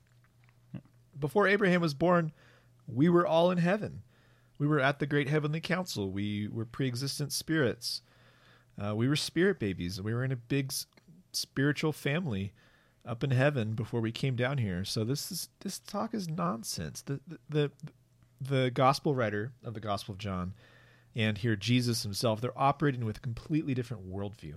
Before 1.18 1.46
Abraham 1.46 1.80
was 1.80 1.94
born, 1.94 2.32
we 2.86 3.08
were 3.08 3.26
all 3.26 3.50
in 3.50 3.58
heaven. 3.58 4.02
We 4.58 4.66
were 4.66 4.80
at 4.80 4.98
the 4.98 5.06
great 5.06 5.28
heavenly 5.28 5.60
council. 5.60 6.10
We 6.10 6.48
were 6.48 6.64
pre 6.64 6.88
existent 6.88 7.32
spirits. 7.32 8.02
Uh, 8.82 8.96
we 8.96 9.08
were 9.08 9.16
spirit 9.16 9.58
babies. 9.60 10.00
We 10.00 10.12
were 10.12 10.24
in 10.24 10.32
a 10.32 10.36
big 10.36 10.72
spiritual 11.32 11.92
family 11.92 12.52
up 13.04 13.24
in 13.24 13.30
heaven 13.30 13.74
before 13.74 14.00
we 14.00 14.12
came 14.12 14.36
down 14.36 14.58
here. 14.58 14.84
So 14.84 15.04
this 15.04 15.32
is 15.32 15.48
this 15.60 15.78
talk 15.78 16.14
is 16.14 16.28
nonsense. 16.28 17.02
The 17.02 17.20
the 17.26 17.38
the, 17.48 17.70
the 18.40 18.70
gospel 18.70 19.14
writer 19.14 19.52
of 19.64 19.74
the 19.74 19.80
Gospel 19.80 20.12
of 20.12 20.18
John 20.18 20.54
and 21.14 21.38
here 21.38 21.56
Jesus 21.56 22.02
himself, 22.02 22.40
they're 22.40 22.58
operating 22.58 23.04
with 23.04 23.18
a 23.18 23.20
completely 23.20 23.74
different 23.74 24.10
worldview. 24.10 24.54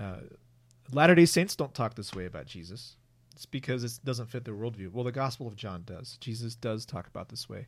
Uh, 0.00 0.16
Latter 0.92 1.14
day 1.14 1.24
Saints 1.24 1.56
don't 1.56 1.72
talk 1.72 1.94
this 1.94 2.14
way 2.14 2.26
about 2.26 2.46
Jesus. 2.46 2.96
It's 3.34 3.46
because 3.46 3.84
it 3.84 3.98
doesn't 4.04 4.26
fit 4.30 4.44
their 4.44 4.54
worldview. 4.54 4.92
Well, 4.92 5.04
the 5.04 5.12
Gospel 5.12 5.46
of 5.46 5.56
John 5.56 5.82
does. 5.86 6.18
Jesus 6.20 6.54
does 6.54 6.84
talk 6.84 7.06
about 7.06 7.28
this 7.28 7.48
way, 7.48 7.66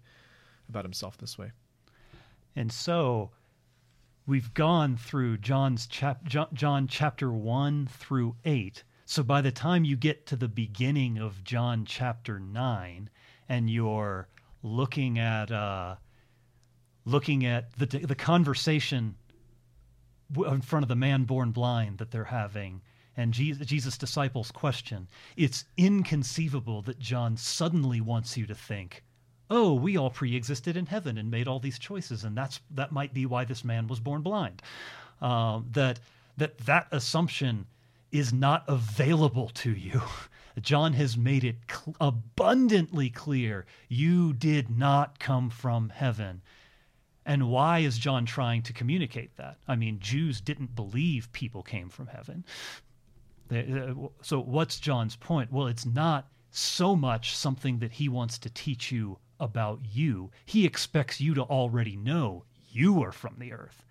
about 0.68 0.84
himself 0.84 1.16
this 1.18 1.38
way. 1.38 1.52
and 2.54 2.72
so 2.72 3.30
we've 4.26 4.52
gone 4.54 4.96
through 4.96 5.38
John's 5.38 5.86
chap 5.86 6.24
John, 6.24 6.48
John 6.52 6.88
chapter 6.88 7.32
1 7.32 7.86
through 7.86 8.36
8. 8.44 8.82
So 9.06 9.22
by 9.22 9.40
the 9.40 9.52
time 9.52 9.84
you 9.84 9.96
get 9.96 10.26
to 10.26 10.36
the 10.36 10.48
beginning 10.48 11.16
of 11.18 11.44
John 11.44 11.84
chapter 11.84 12.40
9 12.40 13.08
and 13.48 13.70
you're 13.70 14.28
looking 14.62 15.18
at 15.18 15.50
uh, 15.50 15.96
looking 17.04 17.46
at 17.46 17.72
the 17.74 17.86
the 17.86 18.16
conversation 18.16 19.14
in 20.36 20.60
front 20.60 20.82
of 20.82 20.88
the 20.88 20.96
man 20.96 21.22
born 21.22 21.52
blind 21.52 21.98
that 21.98 22.10
they're 22.10 22.24
having 22.24 22.82
and 23.16 23.32
Jesus, 23.32 23.96
disciples 23.96 24.50
question, 24.50 25.08
it's 25.36 25.64
inconceivable 25.78 26.82
that 26.82 26.98
John 26.98 27.36
suddenly 27.36 28.00
wants 28.00 28.36
you 28.36 28.44
to 28.46 28.54
think, 28.54 29.04
oh, 29.48 29.72
we 29.72 29.96
all 29.96 30.10
pre-existed 30.10 30.76
in 30.76 30.84
heaven 30.84 31.16
and 31.16 31.30
made 31.30 31.48
all 31.48 31.58
these 31.58 31.78
choices, 31.78 32.24
and 32.24 32.36
that's 32.36 32.60
that 32.72 32.92
might 32.92 33.14
be 33.14 33.24
why 33.24 33.44
this 33.44 33.64
man 33.64 33.86
was 33.86 34.00
born 34.00 34.20
blind. 34.20 34.60
Um, 35.22 35.66
that 35.72 36.00
that 36.36 36.58
that 36.58 36.88
assumption 36.90 37.66
is 38.18 38.32
not 38.32 38.64
available 38.68 39.48
to 39.50 39.70
you. 39.70 40.02
John 40.60 40.94
has 40.94 41.16
made 41.16 41.44
it 41.44 41.56
cl- 41.70 41.94
abundantly 42.00 43.10
clear 43.10 43.66
you 43.88 44.32
did 44.32 44.70
not 44.70 45.18
come 45.18 45.50
from 45.50 45.90
heaven. 45.90 46.40
And 47.26 47.50
why 47.50 47.80
is 47.80 47.98
John 47.98 48.24
trying 48.24 48.62
to 48.62 48.72
communicate 48.72 49.36
that? 49.36 49.58
I 49.68 49.76
mean, 49.76 49.98
Jews 49.98 50.40
didn't 50.40 50.74
believe 50.74 51.32
people 51.32 51.62
came 51.62 51.88
from 51.88 52.06
heaven. 52.06 52.44
Uh, 53.50 54.08
so, 54.22 54.40
what's 54.40 54.80
John's 54.80 55.16
point? 55.16 55.52
Well, 55.52 55.66
it's 55.66 55.84
not 55.84 56.28
so 56.50 56.96
much 56.96 57.36
something 57.36 57.80
that 57.80 57.92
he 57.92 58.08
wants 58.08 58.38
to 58.38 58.50
teach 58.50 58.90
you 58.90 59.18
about 59.38 59.80
you. 59.92 60.30
He 60.46 60.64
expects 60.64 61.20
you 61.20 61.34
to 61.34 61.42
already 61.42 61.96
know 61.96 62.44
you 62.70 63.02
are 63.02 63.12
from 63.12 63.36
the 63.38 63.52
earth. 63.52 63.84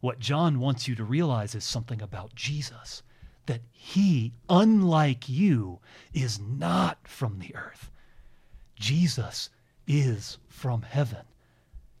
What 0.00 0.18
John 0.18 0.58
wants 0.58 0.88
you 0.88 0.94
to 0.94 1.04
realize 1.04 1.54
is 1.54 1.64
something 1.64 2.00
about 2.00 2.34
Jesus 2.34 3.02
that 3.46 3.62
he, 3.70 4.32
unlike 4.48 5.28
you, 5.28 5.80
is 6.12 6.38
not 6.38 7.08
from 7.08 7.38
the 7.38 7.54
earth. 7.54 7.90
Jesus 8.76 9.50
is 9.86 10.38
from 10.48 10.82
heaven, 10.82 11.24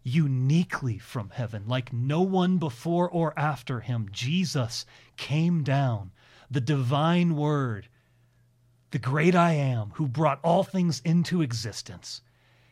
uniquely 0.02 0.98
from 0.98 1.30
heaven. 1.30 1.64
Like 1.66 1.92
no 1.92 2.22
one 2.22 2.58
before 2.58 3.08
or 3.08 3.38
after 3.38 3.80
him, 3.80 4.08
Jesus 4.12 4.86
came 5.16 5.62
down 5.62 6.12
the 6.50 6.60
divine 6.60 7.34
word, 7.34 7.88
the 8.90 8.98
great 8.98 9.34
I 9.34 9.52
am, 9.52 9.90
who 9.94 10.06
brought 10.06 10.40
all 10.42 10.64
things 10.64 11.00
into 11.04 11.40
existence, 11.40 12.20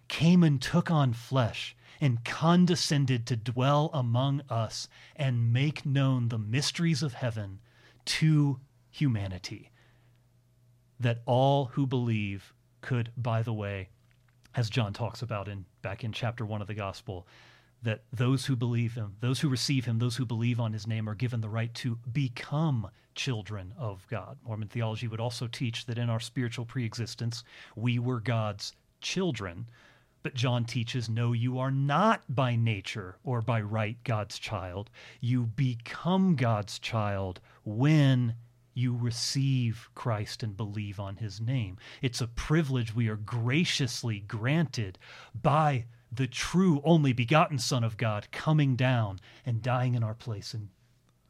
came 0.09 0.43
and 0.43 0.61
took 0.61 0.91
on 0.91 1.13
flesh 1.13 1.75
and 2.01 2.25
condescended 2.25 3.27
to 3.27 3.37
dwell 3.37 3.91
among 3.93 4.43
us 4.49 4.89
and 5.17 5.53
make 5.53 5.87
known 5.87 6.29
the 6.29 6.39
mysteries 6.39 7.03
of 7.03 7.15
heaven 7.15 7.61
to 8.11 8.59
humanity. 8.91 9.71
That 10.99 11.23
all 11.27 11.67
who 11.67 11.87
believe 11.87 12.53
could, 12.81 13.13
by 13.17 13.43
the 13.43 13.53
way, 13.53 13.89
as 14.55 14.69
John 14.69 14.93
talks 14.93 15.23
about 15.23 15.49
in 15.49 15.65
back 15.81 16.03
in 16.03 16.13
chapter 16.13 16.45
one 16.45 16.61
of 16.61 16.67
the 16.67 16.75
gospel, 16.75 17.27
that 17.83 18.03
those 18.13 18.47
who 18.47 18.57
believe 18.57 18.95
him, 18.95 19.17
those 19.21 19.41
who 19.41 19.49
receive 19.49 19.85
him, 19.85 19.99
those 19.99 20.17
who 20.17 20.27
believe 20.27 20.61
on 20.61 20.73
his 20.73 20.87
name 20.87 21.09
are 21.09 21.15
given 21.15 21.41
the 21.41 21.49
right 21.49 21.73
to 21.75 21.99
become 22.13 22.91
children 23.15 23.73
of 23.79 24.07
God. 24.11 24.37
Mormon 24.45 24.69
theology 24.69 25.07
would 25.09 25.21
also 25.21 25.47
teach 25.47 25.87
that 25.87 25.99
in 25.99 26.11
our 26.11 26.21
spiritual 26.21 26.65
preexistence, 26.65 27.45
we 27.77 27.99
were 27.99 28.21
God's 28.21 28.75
children. 29.01 29.67
But 30.23 30.35
John 30.35 30.65
teaches 30.65 31.09
no, 31.09 31.33
you 31.33 31.59
are 31.59 31.71
not 31.71 32.23
by 32.29 32.55
nature 32.57 33.17
or 33.25 33.41
by 33.41 33.61
right 33.61 33.97
God's 34.05 34.39
child. 34.39 34.91
You 35.21 35.47
become 35.47 36.37
God's 36.37 36.79
child 36.79 37.41
when 37.65 38.35
you 38.75 38.97
receive 38.97 39.89
Christ 39.95 40.43
and 40.43 40.57
believe 40.57 41.01
on 41.01 41.17
his 41.17 41.41
name. 41.41 41.79
It's 42.03 42.21
a 42.21 42.27
privilege 42.27 42.95
we 42.95 43.09
are 43.09 43.17
graciously 43.17 44.21
granted 44.21 44.99
by 45.41 45.87
the 46.13 46.27
true 46.27 46.81
only 46.85 47.13
begotten 47.13 47.59
Son 47.59 47.85
of 47.85 47.97
God 47.97 48.29
coming 48.33 48.77
down 48.77 49.21
and 49.47 49.63
dying 49.63 49.95
in 49.95 50.03
our 50.03 50.15
place 50.15 50.55
and 50.55 50.69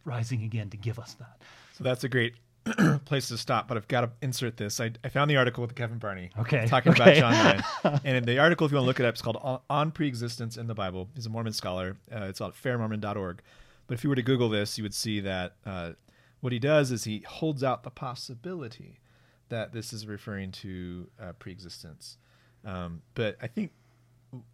rising 0.05 0.43
again 0.43 0.71
to 0.71 0.77
give 0.77 0.99
us 0.99 1.15
that. 1.15 1.43
So 1.75 1.85
that's 1.85 2.05
a 2.05 2.09
great 2.09 2.35
place 3.05 3.29
to 3.29 3.39
stop, 3.39 3.69
but 3.69 3.77
I've 3.77 3.89
got 3.89 4.03
to 4.03 4.11
insert 4.23 4.57
this. 4.57 4.81
I, 4.81 4.93
I 5.03 5.09
found 5.09 5.31
the 5.31 5.37
article 5.37 5.63
with 5.63 5.75
Kevin 5.75 5.99
Barney. 5.99 6.31
Okay. 6.39 6.67
Talking 6.67 6.93
okay. 6.93 7.19
about 7.19 7.35
John 7.35 7.63
9. 7.85 8.01
and 8.05 8.17
in 8.19 8.25
the 8.25 8.39
article, 8.39 8.67
if 8.67 8.73
you 8.73 8.77
want 8.77 8.85
to 8.85 8.87
look 8.89 9.01
it 9.01 9.07
up, 9.07 9.15
it's 9.15 9.23
called 9.23 9.39
On, 9.43 9.61
On 9.71 9.91
Preexistence 9.91 10.57
in 10.57 10.67
the 10.67 10.75
Bible. 10.75 11.09
He's 11.15 11.27
a 11.27 11.31
Mormon 11.31 11.53
scholar. 11.53 11.97
Uh, 12.15 12.25
it's 12.25 12.41
on 12.41 12.53
fairmormon.org. 12.53 13.43
But 13.87 13.95
if 13.95 14.05
you 14.05 14.11
were 14.11 14.17
to 14.17 14.23
Google 14.23 14.49
this, 14.49 14.79
you 14.79 14.85
would 14.85 14.95
see 14.95 15.21
that 15.21 15.57
uh, 15.65 15.93
what 16.41 16.53
he 16.53 16.59
does 16.59 16.93
is 16.93 17.05
he 17.05 17.25
holds 17.27 17.65
out 17.65 17.83
the 17.83 17.91
possibility 17.91 19.01
that 19.49 19.73
this 19.73 19.93
is 19.93 20.07
referring 20.07 20.53
to 20.53 21.09
uh, 21.21 21.33
preexistence. 21.33 22.19
Um, 22.65 23.03
but 23.15 23.37
I 23.43 23.47
think 23.47 23.73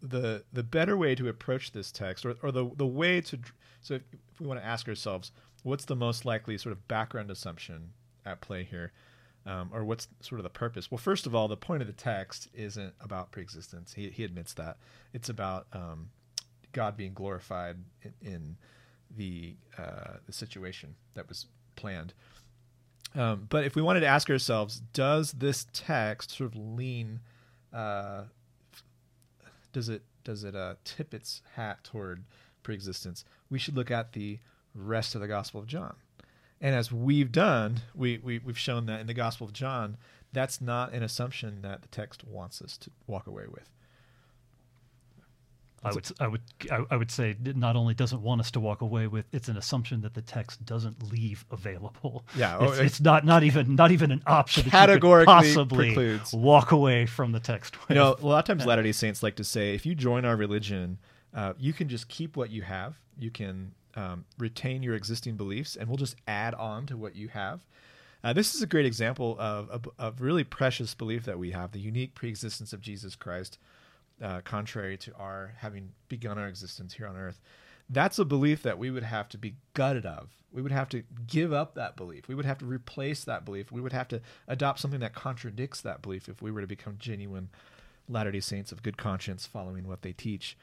the 0.01 0.43
the 0.51 0.63
better 0.63 0.97
way 0.97 1.15
to 1.15 1.27
approach 1.27 1.71
this 1.71 1.91
text, 1.91 2.25
or, 2.25 2.35
or 2.41 2.51
the 2.51 2.69
the 2.75 2.87
way 2.87 3.21
to 3.21 3.39
so 3.81 3.95
if, 3.95 4.01
we 4.39 4.47
want 4.47 4.59
to 4.59 4.65
ask 4.65 4.87
ourselves, 4.87 5.31
what's 5.63 5.85
the 5.85 5.95
most 5.95 6.25
likely 6.25 6.57
sort 6.57 6.73
of 6.73 6.87
background 6.87 7.31
assumption 7.31 7.91
at 8.25 8.41
play 8.41 8.63
here, 8.63 8.91
um, 9.45 9.69
or 9.73 9.83
what's 9.83 10.07
sort 10.21 10.39
of 10.39 10.43
the 10.43 10.49
purpose? 10.49 10.91
Well, 10.91 10.97
first 10.97 11.25
of 11.25 11.33
all, 11.35 11.47
the 11.47 11.57
point 11.57 11.81
of 11.81 11.87
the 11.87 11.93
text 11.93 12.49
isn't 12.53 12.93
about 12.99 13.31
preexistence. 13.31 13.93
He 13.93 14.09
he 14.09 14.23
admits 14.23 14.53
that 14.55 14.77
it's 15.13 15.29
about 15.29 15.67
um, 15.73 16.09
God 16.71 16.97
being 16.97 17.13
glorified 17.13 17.77
in, 18.01 18.13
in 18.21 18.57
the 19.15 19.55
uh, 19.77 20.17
the 20.25 20.33
situation 20.33 20.95
that 21.13 21.27
was 21.27 21.45
planned. 21.75 22.13
Um, 23.15 23.47
but 23.49 23.63
if 23.63 23.75
we 23.75 23.81
wanted 23.81 24.01
to 24.01 24.07
ask 24.07 24.29
ourselves, 24.29 24.81
does 24.93 25.31
this 25.31 25.65
text 25.71 26.31
sort 26.31 26.53
of 26.53 26.57
lean 26.57 27.21
uh, 27.73 28.23
does 29.77 29.89
it 29.89 30.01
does 30.23 30.43
it 30.43 30.55
uh, 30.55 30.73
tip 30.83 31.13
its 31.13 31.43
hat 31.53 31.83
toward 31.83 32.23
preexistence? 32.63 33.23
We 33.47 33.59
should 33.59 33.75
look 33.75 33.91
at 33.91 34.13
the 34.13 34.39
rest 34.73 35.13
of 35.13 35.21
the 35.21 35.27
Gospel 35.27 35.61
of 35.61 35.67
John. 35.67 35.95
And 36.59 36.73
as 36.73 36.91
we've 36.91 37.31
done, 37.31 37.81
we, 37.93 38.17
we 38.17 38.39
we've 38.39 38.57
shown 38.57 38.87
that 38.87 38.99
in 38.99 39.05
the 39.05 39.13
Gospel 39.13 39.45
of 39.45 39.53
John, 39.53 39.97
that's 40.33 40.59
not 40.59 40.93
an 40.93 41.03
assumption 41.03 41.61
that 41.61 41.83
the 41.83 41.87
text 41.89 42.23
wants 42.23 42.59
us 42.59 42.75
to 42.77 42.89
walk 43.05 43.27
away 43.27 43.45
with. 43.47 43.69
I 45.83 45.93
would, 45.93 46.11
I 46.19 46.27
would, 46.27 46.41
I 46.89 46.95
would 46.97 47.11
say 47.11 47.35
not 47.39 47.75
only 47.75 47.93
doesn't 47.93 48.21
want 48.21 48.41
us 48.41 48.51
to 48.51 48.59
walk 48.59 48.81
away 48.81 49.07
with, 49.07 49.25
it's 49.31 49.47
an 49.47 49.57
assumption 49.57 50.01
that 50.01 50.13
the 50.15 50.21
text 50.21 50.65
doesn't 50.65 51.11
leave 51.11 51.45
available. 51.51 52.25
Yeah, 52.35 52.57
it's, 52.61 52.77
it's 52.79 53.01
not, 53.01 53.25
not 53.25 53.43
even, 53.43 53.75
not 53.75 53.91
even 53.91 54.11
an 54.11 54.23
option. 54.25 54.61
that 54.61 54.65
you 54.65 54.71
could 54.71 54.77
Categorically 54.77 55.33
possibly 55.33 55.87
precludes. 55.93 56.33
walk 56.33 56.71
away 56.71 57.05
from 57.05 57.31
the 57.31 57.39
text. 57.39 57.79
With. 57.79 57.95
You 57.95 57.95
know, 57.95 58.15
a 58.21 58.25
lot 58.25 58.39
of 58.39 58.45
times 58.45 58.65
Latter 58.67 58.83
Day 58.83 58.91
Saints 58.91 59.21
like 59.21 59.35
to 59.35 59.43
say, 59.43 59.75
if 59.75 59.85
you 59.85 59.95
join 59.95 60.25
our 60.25 60.35
religion, 60.35 60.97
uh, 61.33 61.53
you 61.57 61.73
can 61.73 61.87
just 61.87 62.07
keep 62.09 62.35
what 62.35 62.49
you 62.49 62.63
have. 62.63 62.99
You 63.19 63.29
can 63.31 63.73
um, 63.95 64.25
retain 64.37 64.83
your 64.83 64.95
existing 64.95 65.35
beliefs, 65.35 65.75
and 65.75 65.87
we'll 65.87 65.97
just 65.97 66.15
add 66.27 66.53
on 66.55 66.85
to 66.87 66.97
what 66.97 67.15
you 67.15 67.27
have. 67.29 67.65
Uh, 68.23 68.33
this 68.33 68.55
is 68.55 68.61
a 68.61 68.67
great 68.67 68.85
example 68.85 69.35
of 69.39 69.69
a, 69.69 70.01
of 70.01 70.21
really 70.21 70.43
precious 70.43 70.93
belief 70.93 71.25
that 71.25 71.37
we 71.39 71.51
have: 71.51 71.71
the 71.71 71.79
unique 71.79 72.15
preexistence 72.15 72.73
of 72.73 72.81
Jesus 72.81 73.15
Christ, 73.15 73.57
uh, 74.21 74.41
contrary 74.41 74.97
to 74.97 75.13
our 75.15 75.53
having 75.57 75.91
begun 76.07 76.37
our 76.37 76.47
existence 76.47 76.93
here 76.93 77.07
on 77.07 77.15
earth. 77.15 77.39
That's 77.89 78.19
a 78.19 78.25
belief 78.25 78.63
that 78.63 78.77
we 78.77 78.91
would 78.91 79.03
have 79.03 79.29
to 79.29 79.37
be 79.37 79.55
gutted 79.73 80.05
of. 80.05 80.29
We 80.51 80.61
would 80.61 80.71
have 80.71 80.89
to 80.89 81.03
give 81.27 81.53
up 81.53 81.75
that 81.75 81.95
belief. 81.95 82.27
We 82.27 82.35
would 82.35 82.45
have 82.45 82.57
to 82.59 82.65
replace 82.65 83.23
that 83.23 83.45
belief. 83.45 83.71
We 83.71 83.79
would 83.81 83.93
have 83.93 84.07
to 84.09 84.21
adopt 84.47 84.79
something 84.79 84.99
that 84.99 85.13
contradicts 85.13 85.81
that 85.81 86.01
belief 86.01 86.27
if 86.27 86.41
we 86.41 86.51
were 86.51 86.61
to 86.61 86.67
become 86.67 86.95
genuine 86.99 87.49
Latter 88.09 88.31
day 88.31 88.39
Saints 88.39 88.71
of 88.71 88.83
good 88.83 88.97
conscience 88.97 89.45
following 89.45 89.87
what 89.87 90.01
they 90.01 90.13
teach. 90.13 90.57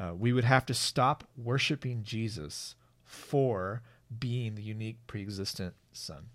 Uh, 0.00 0.14
we 0.14 0.32
would 0.32 0.44
have 0.44 0.66
to 0.66 0.74
stop 0.74 1.24
worshiping 1.36 2.02
Jesus 2.02 2.74
for 3.04 3.82
being 4.18 4.54
the 4.54 4.62
unique 4.62 4.98
pre-existent 5.06 5.74
son 5.92 6.26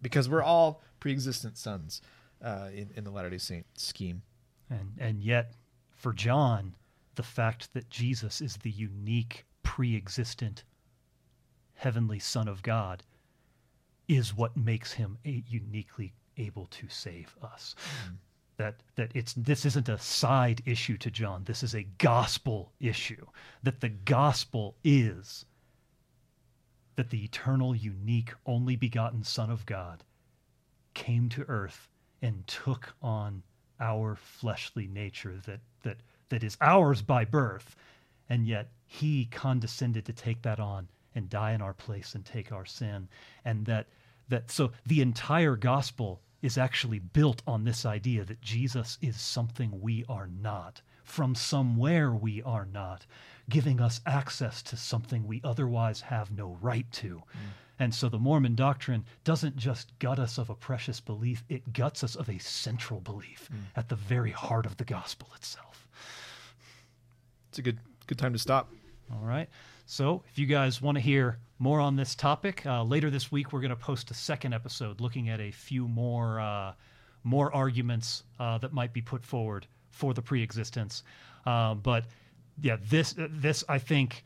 because 0.00 0.28
we're 0.28 0.42
all 0.42 0.82
pre-existent 1.00 1.56
sons 1.56 2.00
uh, 2.42 2.68
in, 2.72 2.90
in 2.96 3.04
the 3.04 3.10
latter-day 3.10 3.38
saint 3.38 3.66
scheme 3.74 4.22
and 4.70 4.92
and 4.98 5.20
yet 5.20 5.52
for 6.02 6.12
john 6.12 6.74
the 7.14 7.22
fact 7.22 7.72
that 7.72 7.88
jesus 7.88 8.40
is 8.40 8.56
the 8.56 8.70
unique 8.70 9.46
pre-existent 9.62 10.64
heavenly 11.74 12.18
son 12.18 12.48
of 12.48 12.62
god 12.62 13.02
is 14.08 14.36
what 14.36 14.56
makes 14.56 14.92
him 14.92 15.16
a 15.24 15.42
uniquely 15.48 16.12
able 16.36 16.66
to 16.66 16.88
save 16.88 17.34
us. 17.42 17.74
Mm. 18.06 18.16
that 18.56 18.82
that 18.96 19.10
it's 19.14 19.32
this 19.34 19.64
isn't 19.64 19.88
a 19.88 19.98
side 19.98 20.62
issue 20.66 20.96
to 20.98 21.10
john. 21.10 21.44
This 21.44 21.62
is 21.62 21.74
a 21.74 21.84
gospel 21.98 22.72
issue. 22.80 23.26
That 23.62 23.80
the 23.80 23.88
gospel 23.88 24.76
is 24.84 25.46
that 26.96 27.10
the 27.10 27.24
eternal, 27.24 27.74
unique, 27.74 28.34
only 28.44 28.76
begotten 28.76 29.24
Son 29.24 29.50
of 29.50 29.64
God 29.64 30.04
came 30.92 31.30
to 31.30 31.44
earth 31.48 31.88
and 32.20 32.46
took 32.46 32.94
on 33.00 33.42
our 33.80 34.14
fleshly 34.14 34.86
nature 34.86 35.40
that, 35.46 35.60
that, 35.82 35.98
that 36.28 36.42
is 36.42 36.56
ours 36.60 37.02
by 37.02 37.24
birth 37.24 37.76
and 38.28 38.46
yet 38.46 38.70
he 38.86 39.26
condescended 39.26 40.06
to 40.06 40.12
take 40.12 40.42
that 40.42 40.58
on 40.58 40.88
and 41.14 41.28
die 41.28 41.52
in 41.52 41.60
our 41.60 41.74
place 41.74 42.14
and 42.14 42.24
take 42.24 42.50
our 42.50 42.64
sin. 42.64 43.08
And 43.44 43.66
that 43.66 43.88
that 44.28 44.50
so 44.50 44.72
the 44.86 45.02
entire 45.02 45.56
gospel 45.56 46.22
is 46.40 46.56
actually 46.56 46.98
built 46.98 47.42
on 47.46 47.64
this 47.64 47.84
idea 47.84 48.24
that 48.24 48.40
Jesus 48.40 48.96
is 49.02 49.20
something 49.20 49.80
we 49.80 50.04
are 50.08 50.26
not, 50.26 50.80
from 51.04 51.34
somewhere 51.34 52.12
we 52.12 52.42
are 52.42 52.64
not, 52.64 53.04
giving 53.50 53.80
us 53.80 54.00
access 54.06 54.62
to 54.62 54.76
something 54.76 55.26
we 55.26 55.40
otherwise 55.44 56.00
have 56.00 56.30
no 56.30 56.56
right 56.62 56.90
to. 56.92 57.16
Mm. 57.16 57.38
And 57.78 57.94
so 57.94 58.08
the 58.08 58.18
Mormon 58.18 58.54
doctrine 58.54 59.04
doesn't 59.24 59.56
just 59.56 59.98
gut 59.98 60.18
us 60.18 60.38
of 60.38 60.48
a 60.48 60.54
precious 60.54 61.00
belief, 61.00 61.44
it 61.48 61.72
guts 61.72 62.02
us 62.02 62.16
of 62.16 62.28
a 62.28 62.38
central 62.38 63.00
belief 63.00 63.48
mm. 63.52 63.58
at 63.76 63.88
the 63.88 63.96
very 63.96 64.30
heart 64.30 64.66
of 64.66 64.76
the 64.78 64.84
gospel 64.84 65.28
itself. 65.36 65.71
It's 67.52 67.58
a 67.58 67.62
good 67.62 67.78
good 68.06 68.16
time 68.16 68.32
to 68.32 68.38
stop. 68.38 68.72
All 69.12 69.26
right. 69.26 69.46
So, 69.84 70.22
if 70.26 70.38
you 70.38 70.46
guys 70.46 70.80
want 70.80 70.96
to 70.96 71.02
hear 71.02 71.36
more 71.58 71.80
on 71.80 71.96
this 71.96 72.14
topic, 72.14 72.64
uh, 72.64 72.82
later 72.82 73.10
this 73.10 73.30
week 73.30 73.52
we're 73.52 73.60
going 73.60 73.68
to 73.68 73.76
post 73.76 74.10
a 74.10 74.14
second 74.14 74.54
episode 74.54 75.02
looking 75.02 75.28
at 75.28 75.38
a 75.38 75.50
few 75.50 75.86
more 75.86 76.40
uh, 76.40 76.72
more 77.24 77.54
arguments 77.54 78.22
uh, 78.40 78.56
that 78.56 78.72
might 78.72 78.94
be 78.94 79.02
put 79.02 79.22
forward 79.22 79.66
for 79.90 80.14
the 80.14 80.22
preexistence. 80.22 81.02
Uh, 81.44 81.74
but 81.74 82.06
yeah, 82.62 82.78
this 82.88 83.14
this 83.18 83.64
I 83.68 83.78
think 83.78 84.24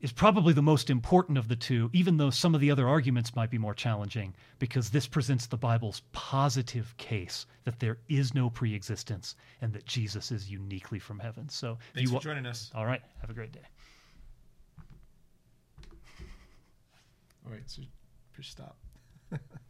is 0.00 0.12
probably 0.12 0.52
the 0.52 0.62
most 0.62 0.90
important 0.90 1.38
of 1.38 1.48
the 1.48 1.56
two, 1.56 1.90
even 1.92 2.16
though 2.16 2.30
some 2.30 2.54
of 2.54 2.60
the 2.60 2.70
other 2.70 2.88
arguments 2.88 3.34
might 3.34 3.50
be 3.50 3.58
more 3.58 3.74
challenging, 3.74 4.34
because 4.58 4.90
this 4.90 5.06
presents 5.06 5.46
the 5.46 5.56
Bible's 5.56 6.02
positive 6.12 6.96
case 6.96 7.46
that 7.64 7.80
there 7.80 7.98
is 8.08 8.34
no 8.34 8.48
preexistence 8.48 9.34
and 9.60 9.72
that 9.72 9.86
Jesus 9.86 10.30
is 10.30 10.50
uniquely 10.50 10.98
from 10.98 11.18
heaven. 11.18 11.48
So, 11.48 11.78
thanks 11.94 12.10
you, 12.10 12.16
for 12.16 12.22
joining 12.22 12.46
us. 12.46 12.70
All 12.74 12.86
right, 12.86 13.02
have 13.20 13.30
a 13.30 13.34
great 13.34 13.52
day. 13.52 13.66
All 17.46 17.52
right, 17.52 17.62
so 17.66 17.82
push 18.34 18.50
stop. 18.50 18.76